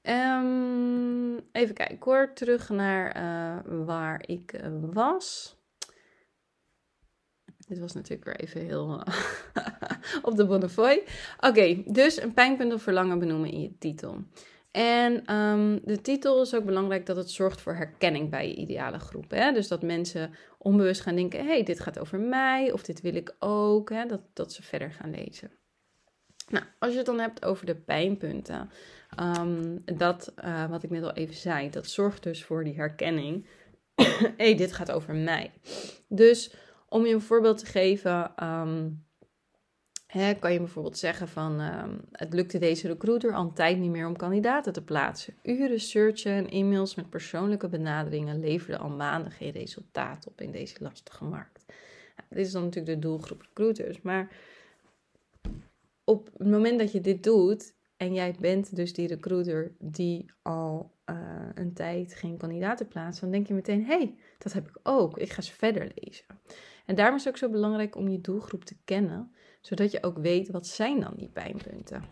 Um, 0.04 1.40
even 1.52 1.76
kijken 1.76 2.00
hoor, 2.00 2.34
terug 2.34 2.70
naar 2.70 3.18
uh, 3.18 3.86
waar 3.86 4.28
ik 4.28 4.54
uh, 4.54 4.94
was. 4.94 5.56
Dit 7.68 7.80
was 7.80 7.94
natuurlijk 7.94 8.26
weer 8.26 8.40
even 8.40 8.62
heel 8.62 9.04
op 10.28 10.36
de 10.36 10.46
Bonnefoy. 10.46 11.04
Oké, 11.40 11.84
dus 11.86 12.22
een 12.22 12.34
pijnpunt 12.34 12.74
of 12.74 12.82
verlangen 12.82 13.20
benoemen 13.20 13.52
in 13.52 13.62
je 13.62 13.78
titel. 13.78 14.24
En 14.72 15.34
um, 15.36 15.80
de 15.84 16.02
titel 16.02 16.42
is 16.42 16.56
ook 16.56 16.66
belangrijk 16.66 17.06
dat 17.06 17.16
het 17.16 17.32
zorgt 17.32 17.62
voor 17.62 17.76
herkenning 17.76 18.30
bij 18.30 18.48
je 18.48 18.56
ideale 18.56 19.00
groep. 19.00 19.32
Hè? 19.32 19.52
Dus 19.52 19.68
dat 19.68 19.82
mensen 19.82 20.34
onbewust 20.58 21.02
gaan 21.02 21.16
denken: 21.16 21.46
hey, 21.46 21.64
dit 21.64 21.80
gaat 21.80 22.00
over 22.00 22.20
mij 22.20 22.72
of 22.72 22.84
dit 22.84 23.02
wil 23.02 23.16
ik 23.16 23.36
ook. 23.40 23.90
Hè? 23.90 24.06
Dat, 24.06 24.22
dat 24.34 24.54
ze 24.54 24.64
verder 24.64 24.92
gaan 24.92 25.12
lezen. 25.12 25.52
Nou, 26.50 26.66
als 26.80 26.92
je 26.92 26.98
het 26.98 27.06
dan 27.06 27.20
hebt 27.20 27.46
over 27.46 27.66
de 27.66 27.76
pijnpunten, 27.76 28.70
um, 29.20 29.84
dat 29.86 30.34
uh, 30.44 30.70
wat 30.70 30.84
ik 30.84 30.90
net 30.90 31.04
al 31.04 31.14
even 31.14 31.36
zei, 31.36 31.70
dat 31.70 31.88
zorgt 31.88 32.24
dus 32.24 32.44
voor 32.44 32.64
die 32.64 32.76
herkenning. 32.76 33.48
Hé, 33.96 34.06
hey, 34.38 34.56
dit 34.56 34.74
gaat 34.74 34.92
over 34.92 35.16
mij. 35.16 35.52
Dus 36.08 36.54
om 36.90 37.06
je 37.06 37.14
een 37.14 37.22
voorbeeld 37.22 37.58
te 37.58 37.66
geven. 37.66 38.44
Um, 38.44 39.07
Kan 40.40 40.54
je 40.54 40.60
bijvoorbeeld 40.60 40.98
zeggen 40.98 41.28
van 41.28 41.62
uh, 41.62 41.84
het 42.12 42.34
lukte 42.34 42.58
deze 42.58 42.88
recruiter 42.88 43.34
al 43.34 43.44
een 43.44 43.54
tijd 43.54 43.78
niet 43.78 43.92
meer 43.92 44.08
om 44.08 44.16
kandidaten 44.16 44.74
te 44.74 44.84
plaatsen. 44.84 45.34
Uren 45.44 45.80
searchen 45.80 46.32
en 46.32 46.50
e-mails 46.50 46.96
met 46.96 47.10
persoonlijke 47.10 47.70
benaderingen 47.70 48.40
leverden 48.40 48.80
al 48.80 48.90
maanden 48.90 49.32
geen 49.32 49.52
resultaat 49.52 50.28
op 50.28 50.42
in 50.42 50.52
deze 50.52 50.76
lastige 50.80 51.24
markt. 51.24 51.66
Dit 52.30 52.46
is 52.46 52.52
dan 52.52 52.64
natuurlijk 52.64 52.96
de 52.96 53.08
doelgroep 53.08 53.42
recruiters, 53.42 54.02
maar 54.02 54.32
op 56.04 56.30
het 56.38 56.48
moment 56.50 56.80
dat 56.80 56.92
je 56.92 57.02
dit 57.02 57.24
doet 57.24 57.76
en 57.98 58.14
jij 58.14 58.36
bent 58.40 58.76
dus 58.76 58.94
die 58.94 59.08
recruiter 59.08 59.76
die 59.80 60.26
al 60.42 60.96
uh, 61.10 61.16
een 61.54 61.74
tijd 61.74 62.16
geen 62.16 62.38
kandidaten 62.38 62.88
plaatst, 62.88 63.22
dan 63.22 63.32
denk 63.32 63.48
je 63.48 63.54
meteen, 63.54 63.86
hé, 63.86 63.98
hey, 63.98 64.16
dat 64.38 64.54
heb 64.54 64.68
ik 64.68 64.80
ook, 64.84 65.18
ik 65.18 65.32
ga 65.32 65.42
ze 65.42 65.54
verder 65.54 65.92
lezen. 65.96 66.26
En 66.86 66.96
daarom 66.96 67.16
is 67.16 67.24
het 67.24 67.34
ook 67.34 67.40
zo 67.40 67.50
belangrijk 67.50 67.96
om 67.96 68.08
je 68.08 68.22
doelgroep 68.22 68.66
te 68.66 68.76
kennen, 68.86 69.32
zodat 69.68 69.92
je 69.92 70.04
ook 70.04 70.18
weet 70.18 70.50
wat 70.50 70.68
zijn 70.68 71.00
dan 71.00 71.14
die 71.16 71.30
pijnpunten. 71.30 72.04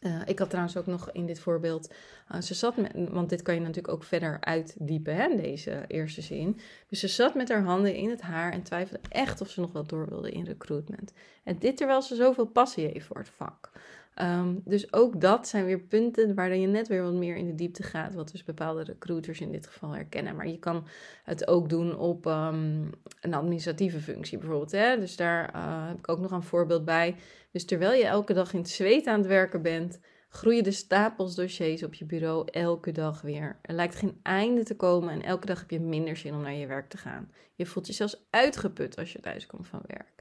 Uh, 0.00 0.22
ik 0.26 0.38
had 0.38 0.48
trouwens 0.48 0.76
ook 0.76 0.86
nog 0.86 1.12
in 1.12 1.26
dit 1.26 1.38
voorbeeld, 1.38 1.92
uh, 2.32 2.40
ze 2.40 2.54
zat 2.54 2.76
met, 2.76 2.92
want 2.94 3.28
dit 3.28 3.42
kan 3.42 3.54
je 3.54 3.60
natuurlijk 3.60 3.94
ook 3.94 4.04
verder 4.04 4.40
uitdiepen, 4.40 5.16
hè, 5.16 5.36
deze 5.36 5.84
eerste 5.86 6.20
zin. 6.20 6.60
Dus 6.88 7.00
ze 7.00 7.08
zat 7.08 7.34
met 7.34 7.48
haar 7.48 7.62
handen 7.62 7.94
in 7.94 8.10
het 8.10 8.20
haar 8.20 8.52
en 8.52 8.62
twijfelde 8.62 9.08
echt 9.08 9.40
of 9.40 9.50
ze 9.50 9.60
nog 9.60 9.72
wel 9.72 9.86
door 9.86 10.08
wilde 10.08 10.30
in 10.30 10.44
recruitment. 10.44 11.12
En 11.44 11.58
dit 11.58 11.76
terwijl 11.76 12.02
ze 12.02 12.14
zoveel 12.14 12.46
passie 12.46 12.86
heeft 12.86 13.06
voor 13.06 13.18
het 13.18 13.28
vak. 13.28 13.70
Um, 14.16 14.60
dus 14.64 14.92
ook 14.92 15.20
dat 15.20 15.48
zijn 15.48 15.64
weer 15.64 15.80
punten 15.80 16.34
waar 16.34 16.56
je 16.56 16.66
net 16.66 16.88
weer 16.88 17.02
wat 17.02 17.12
meer 17.12 17.36
in 17.36 17.46
de 17.46 17.54
diepte 17.54 17.82
gaat, 17.82 18.14
wat 18.14 18.30
dus 18.30 18.44
bepaalde 18.44 18.82
recruiters 18.82 19.40
in 19.40 19.52
dit 19.52 19.66
geval 19.66 19.90
herkennen. 19.90 20.36
Maar 20.36 20.48
je 20.48 20.58
kan 20.58 20.86
het 21.24 21.48
ook 21.48 21.68
doen 21.68 21.96
op 21.98 22.26
um, 22.26 22.90
een 23.20 23.34
administratieve 23.34 24.00
functie 24.00 24.38
bijvoorbeeld. 24.38 24.72
Hè? 24.72 24.98
Dus 24.98 25.16
daar 25.16 25.54
uh, 25.54 25.88
heb 25.88 25.98
ik 25.98 26.08
ook 26.08 26.20
nog 26.20 26.30
een 26.30 26.42
voorbeeld 26.42 26.84
bij. 26.84 27.16
Dus 27.52 27.64
terwijl 27.64 27.92
je 27.92 28.06
elke 28.06 28.32
dag 28.32 28.52
in 28.52 28.58
het 28.58 28.68
zweet 28.68 29.06
aan 29.06 29.18
het 29.18 29.28
werken 29.28 29.62
bent, 29.62 30.00
groeien 30.28 30.64
de 30.64 30.70
stapels 30.70 31.34
dossiers 31.34 31.82
op 31.82 31.94
je 31.94 32.04
bureau 32.04 32.48
elke 32.50 32.92
dag 32.92 33.22
weer. 33.22 33.58
Er 33.62 33.74
lijkt 33.74 33.94
geen 33.94 34.20
einde 34.22 34.62
te 34.62 34.76
komen 34.76 35.10
en 35.10 35.22
elke 35.22 35.46
dag 35.46 35.60
heb 35.60 35.70
je 35.70 35.80
minder 35.80 36.16
zin 36.16 36.34
om 36.34 36.42
naar 36.42 36.54
je 36.54 36.66
werk 36.66 36.88
te 36.88 36.96
gaan. 36.96 37.30
Je 37.54 37.66
voelt 37.66 37.86
je 37.86 37.92
zelfs 37.92 38.26
uitgeput 38.30 38.96
als 38.96 39.12
je 39.12 39.20
thuis 39.20 39.46
komt 39.46 39.68
van 39.68 39.82
werk. 39.86 40.12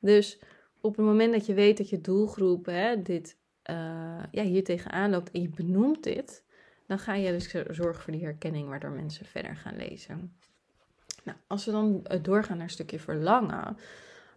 Dus 0.00 0.40
op 0.84 0.96
het 0.96 1.06
moment 1.06 1.32
dat 1.32 1.46
je 1.46 1.54
weet 1.54 1.76
dat 1.76 1.88
je 1.88 2.00
doelgroep 2.00 2.66
hè, 2.66 3.02
dit 3.02 3.36
uh, 3.70 4.22
ja, 4.30 4.42
hier 4.42 4.64
tegenaan 4.64 5.10
loopt 5.10 5.30
en 5.30 5.42
je 5.42 5.48
benoemt 5.48 6.02
dit, 6.02 6.44
dan 6.86 6.98
ga 6.98 7.14
je 7.14 7.30
dus 7.30 7.48
zorgen 7.70 8.02
voor 8.02 8.12
die 8.12 8.24
herkenning 8.24 8.68
waardoor 8.68 8.90
mensen 8.90 9.26
verder 9.26 9.56
gaan 9.56 9.76
lezen. 9.76 10.36
Nou, 11.24 11.38
als 11.46 11.64
we 11.64 11.70
dan 11.70 12.06
eh, 12.06 12.22
doorgaan 12.22 12.56
naar 12.56 12.66
een 12.66 12.72
stukje 12.72 12.98
verlangen. 12.98 13.76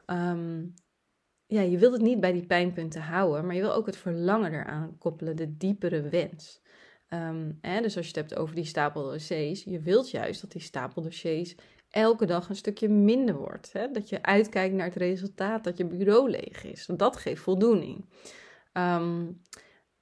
Um, 0.05 0.73
ja, 1.45 1.61
je 1.61 1.77
wilt 1.77 1.93
het 1.93 2.01
niet 2.01 2.19
bij 2.19 2.31
die 2.31 2.45
pijnpunten 2.45 3.01
houden, 3.01 3.45
maar 3.45 3.55
je 3.55 3.61
wil 3.61 3.73
ook 3.73 3.85
het 3.85 3.97
verlangen 3.97 4.53
eraan 4.53 4.97
koppelen, 4.97 5.35
de 5.35 5.57
diepere 5.57 6.01
wens. 6.01 6.61
Um, 7.09 7.57
hè, 7.61 7.81
dus 7.81 7.97
als 7.97 8.07
je 8.07 8.19
het 8.19 8.29
hebt 8.29 8.41
over 8.41 8.55
die 8.55 8.65
stapel 8.65 9.03
dossiers, 9.03 9.63
je 9.63 9.79
wilt 9.79 10.11
juist 10.11 10.41
dat 10.41 10.51
die 10.51 10.61
stapel 10.61 11.01
dossiers 11.01 11.55
elke 11.97 12.25
dag 12.25 12.49
een 12.49 12.55
stukje 12.55 12.89
minder 12.89 13.35
wordt. 13.35 13.73
Hè? 13.73 13.91
Dat 13.91 14.09
je 14.09 14.23
uitkijkt 14.23 14.75
naar 14.75 14.85
het 14.85 14.95
resultaat, 14.95 15.63
dat 15.63 15.77
je 15.77 15.85
bureau 15.85 16.29
leeg 16.29 16.63
is. 16.63 16.85
Want 16.85 16.99
dat 16.99 17.17
geeft 17.17 17.41
voldoening. 17.41 18.05
Um, 18.73 19.41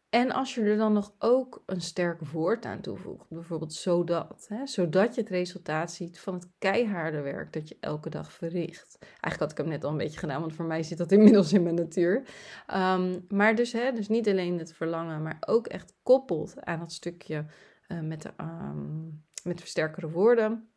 en 0.09 0.31
als 0.31 0.55
je 0.55 0.61
er 0.61 0.77
dan 0.77 0.93
nog 0.93 1.13
ook 1.19 1.63
een 1.65 1.81
sterk 1.81 2.25
woord 2.25 2.65
aan 2.65 2.81
toevoegt, 2.81 3.29
bijvoorbeeld 3.29 3.73
zodat, 3.73 4.45
hè, 4.49 4.67
zodat 4.67 5.15
je 5.15 5.21
het 5.21 5.29
resultaat 5.29 5.91
ziet 5.91 6.19
van 6.19 6.33
het 6.33 6.49
keiharde 6.57 7.21
werk 7.21 7.53
dat 7.53 7.69
je 7.69 7.77
elke 7.79 8.09
dag 8.09 8.31
verricht. 8.31 8.97
Eigenlijk 8.99 9.39
had 9.39 9.51
ik 9.51 9.57
hem 9.57 9.67
net 9.67 9.83
al 9.83 9.91
een 9.91 9.97
beetje 9.97 10.19
gedaan, 10.19 10.41
want 10.41 10.53
voor 10.53 10.65
mij 10.65 10.83
zit 10.83 10.97
dat 10.97 11.11
inmiddels 11.17 11.53
in 11.53 11.63
mijn 11.63 11.75
natuur. 11.75 12.27
Um, 12.73 13.25
maar 13.29 13.55
dus, 13.55 13.71
hè, 13.71 13.91
dus 13.91 14.07
niet 14.07 14.27
alleen 14.27 14.59
het 14.59 14.73
verlangen, 14.73 15.21
maar 15.21 15.37
ook 15.39 15.67
echt 15.67 15.93
koppelt 16.03 16.65
aan 16.65 16.79
dat 16.79 16.91
stukje 16.91 17.45
uh, 17.87 17.99
met, 17.99 18.21
de, 18.21 18.31
um, 18.41 19.23
met 19.43 19.59
versterkere 19.59 20.09
woorden. 20.09 20.69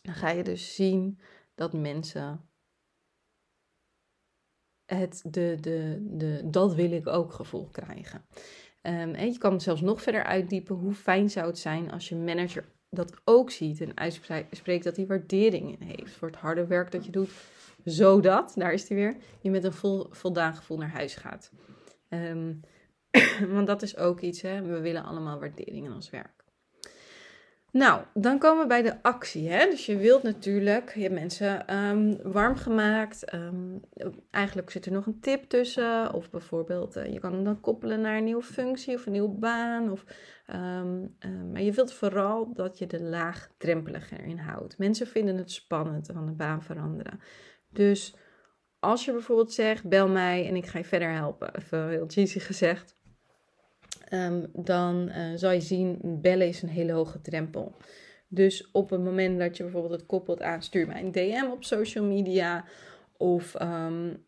Dan 0.00 0.14
ga 0.14 0.30
je 0.30 0.42
dus 0.42 0.74
zien 0.74 1.20
dat 1.54 1.72
mensen 1.72 2.48
het 4.84 5.22
de, 5.26 5.56
de, 5.60 6.06
de 6.10 6.50
dat 6.50 6.74
wil 6.74 6.92
ik 6.92 7.06
ook 7.06 7.32
gevoel 7.32 7.68
krijgen. 7.68 8.24
Um, 8.82 9.16
je 9.16 9.38
kan 9.38 9.52
het 9.52 9.62
zelfs 9.62 9.80
nog 9.80 10.02
verder 10.02 10.24
uitdiepen. 10.24 10.76
Hoe 10.76 10.94
fijn 10.94 11.30
zou 11.30 11.46
het 11.46 11.58
zijn 11.58 11.90
als 11.90 12.08
je 12.08 12.16
manager 12.16 12.64
dat 12.90 13.20
ook 13.24 13.50
ziet 13.50 13.80
en 13.80 13.96
uitspreekt 13.96 14.84
dat 14.84 14.96
hij 14.96 15.06
waardering 15.06 15.80
in 15.80 15.86
heeft 15.86 16.12
voor 16.12 16.28
het 16.28 16.36
harde 16.36 16.66
werk 16.66 16.90
dat 16.90 17.04
je 17.04 17.10
doet, 17.10 17.30
zodat, 17.84 18.52
daar 18.56 18.72
is 18.72 18.88
hij 18.88 18.96
weer, 18.96 19.16
je 19.40 19.50
met 19.50 19.64
een 19.64 19.72
vol, 19.72 20.06
voldaan 20.10 20.54
gevoel 20.54 20.78
naar 20.78 20.90
huis 20.90 21.14
gaat. 21.14 21.52
Um, 22.08 22.60
want 23.54 23.66
dat 23.66 23.82
is 23.82 23.96
ook 23.96 24.20
iets, 24.20 24.42
hè? 24.42 24.62
we 24.62 24.80
willen 24.80 25.04
allemaal 25.04 25.38
waardering 25.38 25.84
in 25.86 25.92
ons 25.92 26.10
werk. 26.10 26.39
Nou, 27.72 28.02
dan 28.14 28.38
komen 28.38 28.62
we 28.62 28.68
bij 28.68 28.82
de 28.82 29.02
actie. 29.02 29.48
Hè? 29.48 29.70
Dus 29.70 29.86
je 29.86 29.96
wilt 29.96 30.22
natuurlijk, 30.22 30.94
je 30.94 31.00
hebt 31.00 31.14
mensen 31.14 31.76
um, 31.76 32.18
warm 32.22 32.56
gemaakt. 32.56 33.34
Um, 33.34 33.80
eigenlijk 34.30 34.70
zit 34.70 34.86
er 34.86 34.92
nog 34.92 35.06
een 35.06 35.20
tip 35.20 35.44
tussen. 35.44 36.14
Of 36.14 36.30
bijvoorbeeld, 36.30 36.96
uh, 36.96 37.12
je 37.12 37.20
kan 37.20 37.32
hem 37.32 37.44
dan 37.44 37.60
koppelen 37.60 38.00
naar 38.00 38.16
een 38.16 38.24
nieuwe 38.24 38.42
functie 38.42 38.94
of 38.94 39.06
een 39.06 39.12
nieuwe 39.12 39.38
baan. 39.38 39.90
Of, 39.90 40.04
um, 40.54 41.16
maar 41.52 41.62
je 41.62 41.72
wilt 41.72 41.92
vooral 41.92 42.52
dat 42.54 42.78
je 42.78 42.86
de 42.86 43.02
laagdrempelige 43.02 44.18
erin 44.18 44.38
houdt. 44.38 44.78
Mensen 44.78 45.06
vinden 45.06 45.36
het 45.36 45.50
spannend 45.50 46.10
van 46.12 46.26
de 46.26 46.32
baan 46.32 46.62
veranderen. 46.62 47.20
Dus 47.68 48.14
als 48.78 49.04
je 49.04 49.12
bijvoorbeeld 49.12 49.52
zegt, 49.52 49.88
bel 49.88 50.08
mij 50.08 50.46
en 50.46 50.56
ik 50.56 50.66
ga 50.66 50.78
je 50.78 50.84
verder 50.84 51.12
helpen. 51.12 51.54
Even 51.54 51.88
heel 51.88 52.08
cheesy 52.08 52.38
gezegd 52.38 52.99
um, 54.10 54.46
dan 54.52 55.08
uh, 55.08 55.14
zal 55.34 55.50
je 55.50 55.60
zien, 55.60 55.98
bellen 56.02 56.48
is 56.48 56.62
een 56.62 56.68
hele 56.68 56.92
hoge 56.92 57.20
drempel. 57.20 57.74
Dus 58.28 58.70
op 58.70 58.90
het 58.90 59.04
moment 59.04 59.38
dat 59.38 59.56
je 59.56 59.62
bijvoorbeeld 59.62 59.92
het 59.92 60.06
koppelt 60.06 60.42
aan 60.42 60.62
stuur 60.62 60.86
mij 60.86 61.02
een 61.02 61.12
DM 61.12 61.50
op 61.50 61.64
social 61.64 62.04
media 62.04 62.64
of 63.16 63.60
um, 63.62 64.24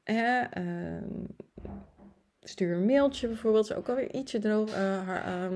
stuur 2.43 2.75
een 2.75 2.85
mailtje 2.85 3.27
bijvoorbeeld. 3.27 3.71
is 3.71 3.77
ook 3.77 3.89
alweer 3.89 4.15
ietsje 4.15 4.39
droog, 4.39 4.77
uh, 4.77 5.49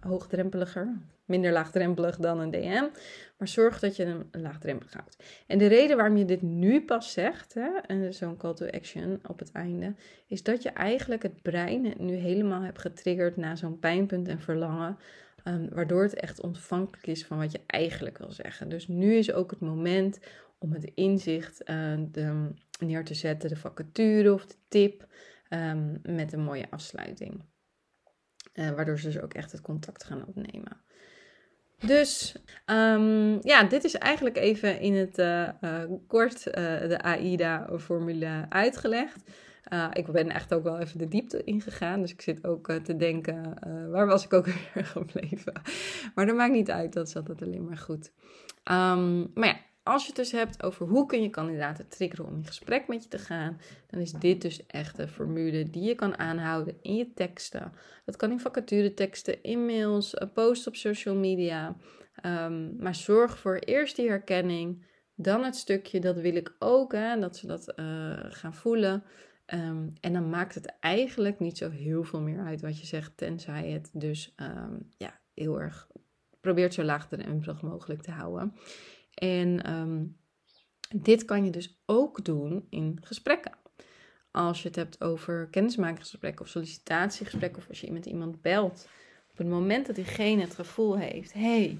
hoogdrempeliger. 0.00 0.96
Minder 1.24 1.52
laagdrempelig 1.52 2.16
dan 2.16 2.40
een 2.40 2.50
DM. 2.50 2.84
Maar 3.38 3.48
zorg 3.48 3.78
dat 3.78 3.96
je 3.96 4.04
hem 4.04 4.28
laagdrempelig 4.32 4.92
houdt. 4.92 5.16
En 5.46 5.58
de 5.58 5.66
reden 5.66 5.96
waarom 5.96 6.16
je 6.16 6.24
dit 6.24 6.42
nu 6.42 6.84
pas 6.84 7.12
zegt, 7.12 7.54
hè, 7.54 8.12
zo'n 8.12 8.36
call 8.36 8.54
to 8.54 8.66
action 8.66 9.20
op 9.26 9.38
het 9.38 9.52
einde, 9.52 9.94
is 10.26 10.42
dat 10.42 10.62
je 10.62 10.70
eigenlijk 10.70 11.22
het 11.22 11.42
brein 11.42 11.94
nu 11.98 12.14
helemaal 12.14 12.62
hebt 12.62 12.78
getriggerd 12.78 13.36
naar 13.36 13.56
zo'n 13.56 13.78
pijnpunt 13.78 14.28
en 14.28 14.40
verlangen. 14.40 14.98
Um, 15.44 15.68
waardoor 15.72 16.02
het 16.02 16.14
echt 16.14 16.40
ontvankelijk 16.40 17.06
is 17.06 17.26
van 17.26 17.38
wat 17.38 17.52
je 17.52 17.60
eigenlijk 17.66 18.18
wil 18.18 18.32
zeggen. 18.32 18.68
Dus 18.68 18.88
nu 18.88 19.14
is 19.14 19.32
ook 19.32 19.50
het 19.50 19.60
moment 19.60 20.18
om 20.58 20.72
het 20.72 20.90
inzicht 20.94 21.66
de, 22.10 22.50
neer 22.80 23.04
te 23.04 23.14
zetten, 23.14 23.48
de 23.48 23.56
vacature 23.56 24.32
of 24.32 24.46
de 24.46 24.54
tip, 24.68 25.06
um, 25.50 26.00
met 26.02 26.32
een 26.32 26.42
mooie 26.42 26.70
afsluiting. 26.70 27.44
Uh, 28.54 28.70
waardoor 28.70 28.98
ze 28.98 29.06
dus 29.06 29.20
ook 29.20 29.34
echt 29.34 29.52
het 29.52 29.60
contact 29.60 30.04
gaan 30.04 30.26
opnemen. 30.26 30.84
Dus 31.78 32.36
um, 32.66 33.38
ja, 33.42 33.64
dit 33.64 33.84
is 33.84 33.94
eigenlijk 33.94 34.36
even 34.36 34.80
in 34.80 34.94
het 34.94 35.18
uh, 35.18 35.48
uh, 35.60 35.82
kort 36.06 36.44
de 36.44 36.98
AIDA-formule 37.02 38.46
uitgelegd. 38.48 39.30
Ik 39.92 40.06
ben 40.06 40.30
echt 40.30 40.54
ook 40.54 40.62
wel 40.62 40.78
even 40.78 40.98
de 40.98 41.08
diepte 41.08 41.44
ingegaan. 41.44 42.00
Dus 42.00 42.12
ik 42.12 42.22
zit 42.22 42.46
ook 42.46 42.72
te 42.72 42.96
denken, 42.96 43.54
waar 43.90 44.06
was 44.06 44.24
ik 44.24 44.32
ook 44.32 44.46
weer 44.74 44.84
gebleven? 44.84 45.52
Maar 46.14 46.26
dat 46.26 46.36
maakt 46.36 46.52
niet 46.52 46.70
uit, 46.70 46.92
dat 46.92 47.08
is 47.08 47.16
altijd 47.16 47.42
alleen 47.42 47.64
maar 47.64 47.76
goed. 47.76 48.12
Um, 48.70 49.30
maar 49.34 49.46
ja, 49.48 49.56
als 49.86 50.02
je 50.02 50.08
het 50.08 50.16
dus 50.16 50.32
hebt 50.32 50.62
over 50.62 50.86
hoe 50.86 51.06
kun 51.06 51.22
je 51.22 51.30
kandidaten 51.30 51.88
triggeren 51.88 52.26
om 52.26 52.36
in 52.36 52.46
gesprek 52.46 52.88
met 52.88 53.02
je 53.02 53.08
te 53.08 53.18
gaan, 53.18 53.60
dan 53.86 54.00
is 54.00 54.12
dit 54.12 54.42
dus 54.42 54.66
echt 54.66 54.98
een 54.98 55.08
formule 55.08 55.70
die 55.70 55.82
je 55.82 55.94
kan 55.94 56.18
aanhouden 56.18 56.76
in 56.82 56.96
je 56.96 57.12
teksten. 57.14 57.72
Dat 58.04 58.16
kan 58.16 58.30
in 58.30 58.40
vacature 58.40 58.94
teksten, 58.94 59.42
e-mails, 59.42 60.14
posts 60.34 60.66
op 60.66 60.76
social 60.76 61.14
media. 61.14 61.76
Um, 62.22 62.76
maar 62.78 62.94
zorg 62.94 63.38
voor 63.38 63.56
eerst 63.56 63.96
die 63.96 64.08
herkenning, 64.08 64.84
dan 65.14 65.44
het 65.44 65.56
stukje, 65.56 66.00
dat 66.00 66.16
wil 66.16 66.36
ik 66.36 66.54
ook, 66.58 66.92
hè, 66.92 67.18
dat 67.18 67.36
ze 67.36 67.46
dat 67.46 67.72
gaan 68.30 68.54
voelen. 68.54 69.02
Um, 69.54 69.92
en 70.00 70.12
dan 70.12 70.30
maakt 70.30 70.54
het 70.54 70.74
eigenlijk 70.80 71.38
niet 71.38 71.58
zo 71.58 71.70
heel 71.70 72.04
veel 72.04 72.20
meer 72.20 72.40
uit 72.40 72.60
wat 72.60 72.80
je 72.80 72.86
zegt, 72.86 73.16
tenzij 73.16 73.70
het 73.70 73.90
dus 73.92 74.34
um, 74.36 74.88
ja, 74.98 75.20
heel 75.34 75.60
erg 75.60 75.88
probeert 76.40 76.74
zo 76.74 76.82
laag 76.82 77.10
laagdrempelig 77.10 77.62
mogelijk 77.62 78.02
te 78.02 78.10
houden. 78.10 78.54
En 79.16 79.72
um, 79.72 80.16
dit 80.96 81.24
kan 81.24 81.44
je 81.44 81.50
dus 81.50 81.82
ook 81.86 82.24
doen 82.24 82.66
in 82.70 82.98
gesprekken. 83.02 83.52
Als 84.30 84.62
je 84.62 84.68
het 84.68 84.76
hebt 84.76 85.00
over 85.00 85.48
kennismakingsgesprekken 85.50 86.44
of 86.44 86.50
sollicitatiegesprekken, 86.50 87.62
of 87.62 87.68
als 87.68 87.80
je 87.80 87.92
met 87.92 88.06
iemand 88.06 88.42
belt. 88.42 88.88
Op 89.30 89.38
het 89.38 89.46
moment 89.46 89.86
dat 89.86 89.96
diegene 89.96 90.42
het 90.42 90.54
gevoel 90.54 90.98
heeft: 90.98 91.32
hey, 91.32 91.78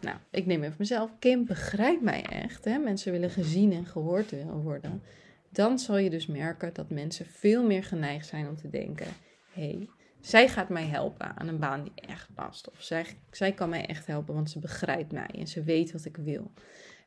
nou, 0.00 0.16
ik 0.30 0.46
neem 0.46 0.62
even 0.62 0.76
mezelf. 0.78 1.10
Kim 1.18 1.46
begrijpt 1.46 2.02
mij 2.02 2.22
echt. 2.22 2.64
Hè? 2.64 2.78
Mensen 2.78 3.12
willen 3.12 3.30
gezien 3.30 3.72
en 3.72 3.86
gehoord 3.86 4.32
worden 4.62 5.02
dan 5.50 5.78
zal 5.78 5.96
je 5.96 6.10
dus 6.10 6.26
merken 6.26 6.74
dat 6.74 6.90
mensen 6.90 7.26
veel 7.26 7.66
meer 7.66 7.84
geneigd 7.84 8.26
zijn 8.26 8.48
om 8.48 8.56
te 8.56 8.70
denken: 8.70 9.06
hé, 9.52 9.62
hey, 9.62 9.88
zij 10.20 10.48
gaat 10.48 10.68
mij 10.68 10.86
helpen 10.86 11.36
aan 11.36 11.48
een 11.48 11.58
baan 11.58 11.82
die 11.82 11.92
echt 11.94 12.34
past. 12.34 12.70
Of 12.70 12.82
zij, 12.82 13.06
zij 13.30 13.52
kan 13.52 13.68
mij 13.68 13.86
echt 13.86 14.06
helpen, 14.06 14.34
want 14.34 14.50
ze 14.50 14.58
begrijpt 14.58 15.12
mij 15.12 15.28
en 15.38 15.46
ze 15.46 15.62
weet 15.62 15.92
wat 15.92 16.04
ik 16.04 16.16
wil. 16.16 16.52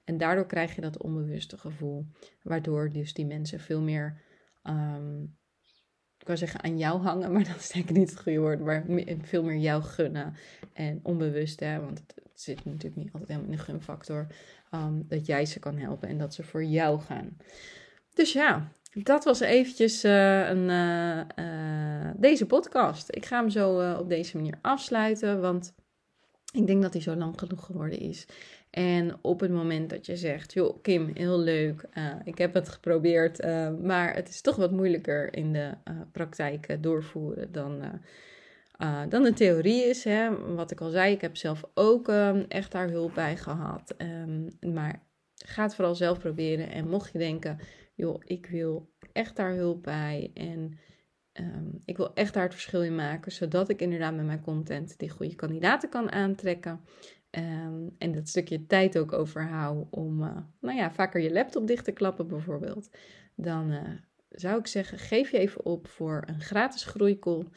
En 0.04 0.18
daardoor 0.18 0.46
krijg 0.46 0.76
je 0.76 0.82
dat 0.82 1.02
onbewuste 1.02 1.58
gevoel, 1.58 2.06
waardoor 2.42 2.92
dus 2.92 3.14
die 3.14 3.26
mensen 3.26 3.60
veel 3.60 3.82
meer, 3.82 4.22
um, 4.64 5.38
ik 6.18 6.28
wil 6.28 6.38
zeggen 6.38 6.64
aan 6.64 6.78
jou 6.78 7.02
hangen, 7.02 7.32
maar 7.32 7.44
dat 7.52 7.56
is 7.56 7.70
denk 7.70 7.90
ik 7.90 7.96
niet 7.96 8.10
het 8.10 8.20
goede 8.20 8.40
woord, 8.40 8.60
maar 8.60 8.86
veel 9.22 9.44
meer 9.44 9.58
jou 9.58 9.84
gunnen. 9.84 10.34
En 10.74 11.00
onbewust, 11.04 11.60
hè, 11.60 11.80
want 11.80 12.00
het, 12.00 12.22
zit 12.34 12.66
natuurlijk 12.66 12.96
niet 12.96 13.12
altijd 13.14 13.30
helemaal 13.30 13.52
in 13.52 13.58
de 13.58 13.64
gunfactor, 13.64 14.28
um, 14.72 15.06
dat 15.08 15.26
jij 15.26 15.46
ze 15.46 15.60
kan 15.60 15.78
helpen 15.78 16.10
en 16.10 16.18
dat 16.18 16.34
ze 16.34 16.44
voor 16.44 16.64
jou 16.64 17.00
gaan. 17.00 17.38
Dus 18.14 18.34
ja, 18.34 18.72
dat 18.94 19.24
was 19.24 19.40
eventjes 19.40 20.06
uh, 20.06 20.50
een, 20.50 20.70
uh, 20.70 21.18
uh, 21.36 22.12
deze 22.16 22.46
podcast. 22.46 23.16
Ik 23.16 23.26
ga 23.26 23.40
hem 23.40 23.50
zo 23.50 23.96
op 23.98 24.10
deze 24.10 24.38
manier 24.38 24.58
afsluiten, 24.62 25.42
want 25.42 25.74
ik 26.54 26.68
denk 26.68 26.82
dat 26.82 26.94
hij 26.94 27.02
zo 27.02 27.16
lang 27.16 27.40
genoeg 27.40 27.66
geworden 27.66 28.00
is. 28.00 28.26
En 28.70 29.18
op 29.22 29.40
het 29.40 29.52
moment 29.52 29.90
dat 29.90 30.06
je 30.06 30.16
zegt, 30.16 30.54
joh 30.54 30.82
Kim, 30.82 31.12
heel 31.14 31.40
leuk, 31.40 31.86
ik 32.24 32.38
heb 32.38 32.54
het 32.54 32.70
geprobeerd, 32.70 33.44
maar 33.82 34.16
het 34.16 34.30
is 34.30 34.42
toch 34.42 34.56
wat 34.56 34.72
moeilijker 34.72 35.34
in 35.34 35.54
de 35.54 35.72
praktijk 36.12 36.84
doorvoeren 36.84 37.52
dan, 37.52 37.82
dan 39.10 39.24
de 39.24 39.34
theorie 39.34 39.84
is. 39.84 40.04
Hè? 40.04 40.54
Wat 40.56 40.72
ik 40.72 40.82
al 40.82 40.90
zei, 40.90 41.14
ik 41.14 41.22
heb 41.22 41.38
zelf 41.38 41.64
ook 41.74 42.08
echt 42.48 42.72
daar 42.72 42.90
hulp 42.90 43.14
bij 43.14 43.38
gehad. 43.38 43.96
Um, 43.98 44.74
maar 44.74 45.04
ga 45.34 45.70
vooral 45.70 45.96
zelf 45.96 46.20
proberen. 46.20 46.72
En 46.72 46.90
mocht 46.90 47.12
je 47.12 47.18
denken, 47.18 47.60
joh, 47.94 48.22
ik 48.26 48.46
wil 48.46 48.94
echt 49.12 49.36
daar 49.36 49.54
hulp 49.54 49.84
bij 49.84 50.32
en 50.34 50.80
ehm, 51.32 51.70
ik 51.86 51.98
wil 51.98 52.14
echt 52.14 52.34
daar 52.34 52.44
het 52.44 52.54
verschil 52.54 52.84
in 52.84 52.96
maken, 52.96 53.32
zodat 53.32 53.70
ik 53.70 53.82
inderdaad 53.82 54.16
met 54.16 54.26
mijn 54.26 54.42
content 54.42 54.98
die 54.98 55.10
goede 55.10 55.36
kandidaten 55.36 55.90
kan 55.90 56.12
aantrekken. 56.12 56.82
Um, 57.38 57.96
en 57.98 58.12
dat 58.12 58.28
stukje 58.28 58.66
tijd 58.66 58.98
ook 58.98 59.14
overhoud 59.14 59.88
om, 59.90 60.22
uh, 60.22 60.38
nou 60.60 60.78
ja, 60.78 60.92
vaker 60.92 61.22
je 61.22 61.34
laptop 61.34 61.68
dicht 61.68 61.86
te 61.86 61.92
klappen 61.92 62.28
bijvoorbeeld. 62.28 62.90
Dan 63.36 63.72
uh, 63.72 63.82
zou 64.30 64.60
ik 64.60 64.68
zeggen, 64.68 65.00
geef 65.00 65.32
je 65.32 65.38
even 65.38 65.66
op 65.66 65.88
voor 65.88 66.24
een 66.26 66.42
gratis 66.42 66.84
groeicall. 66.84 67.48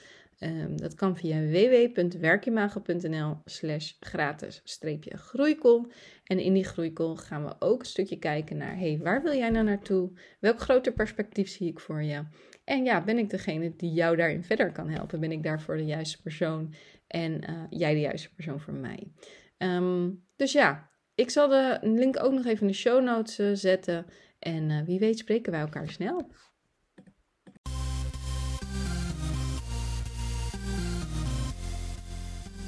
Um, 0.41 0.77
dat 0.77 0.95
kan 0.95 1.17
via 1.17 1.41
www.werkimago.nl 1.41 3.37
slash 3.45 3.93
gratis 4.01 4.63
groeicall. 5.09 5.87
En 6.25 6.39
in 6.39 6.53
die 6.53 6.65
groeicall 6.65 7.17
gaan 7.17 7.45
we 7.45 7.55
ook 7.59 7.81
een 7.81 7.87
stukje 7.87 8.19
kijken 8.19 8.57
naar, 8.57 8.79
hey, 8.79 8.99
waar 9.03 9.23
wil 9.23 9.35
jij 9.35 9.51
nou 9.51 9.65
naartoe? 9.65 10.11
Welk 10.41 10.61
groter 10.61 10.93
perspectief 10.93 11.49
zie 11.49 11.69
ik 11.69 11.81
voor 11.81 12.03
je? 12.03 12.23
En 12.65 12.85
ja, 12.85 13.05
ben 13.05 13.19
ik 13.19 13.31
degene 13.31 13.77
die 13.77 13.93
jou 13.93 14.17
daarin 14.17 14.45
verder 14.45 14.73
kan 14.73 14.89
helpen? 14.89 15.21
Ben 15.21 15.33
ik 15.33 15.43
daarvoor 15.43 15.77
de 15.77 15.85
juiste 15.85 16.23
persoon 16.23 16.75
en 17.07 17.51
uh, 17.51 17.65
jij 17.71 17.95
de 17.95 18.01
juiste 18.01 18.35
persoon 18.35 18.61
voor 18.61 18.75
mij? 18.75 19.13
Um, 19.59 20.25
dus 20.37 20.53
ja, 20.53 20.91
ik 21.15 21.31
zal 21.31 21.49
de 21.49 21.79
link 21.83 22.23
ook 22.23 22.33
nog 22.33 22.45
even 22.45 22.61
in 22.61 22.67
de 22.67 22.73
show 22.73 23.05
notes 23.05 23.39
uh, 23.39 23.51
zetten. 23.53 24.07
En 24.39 24.71
uh, 24.71 24.83
wie 24.83 24.99
weet 24.99 25.19
spreken 25.19 25.53
wij 25.53 25.61
elkaar 25.61 25.89
snel. 25.89 26.31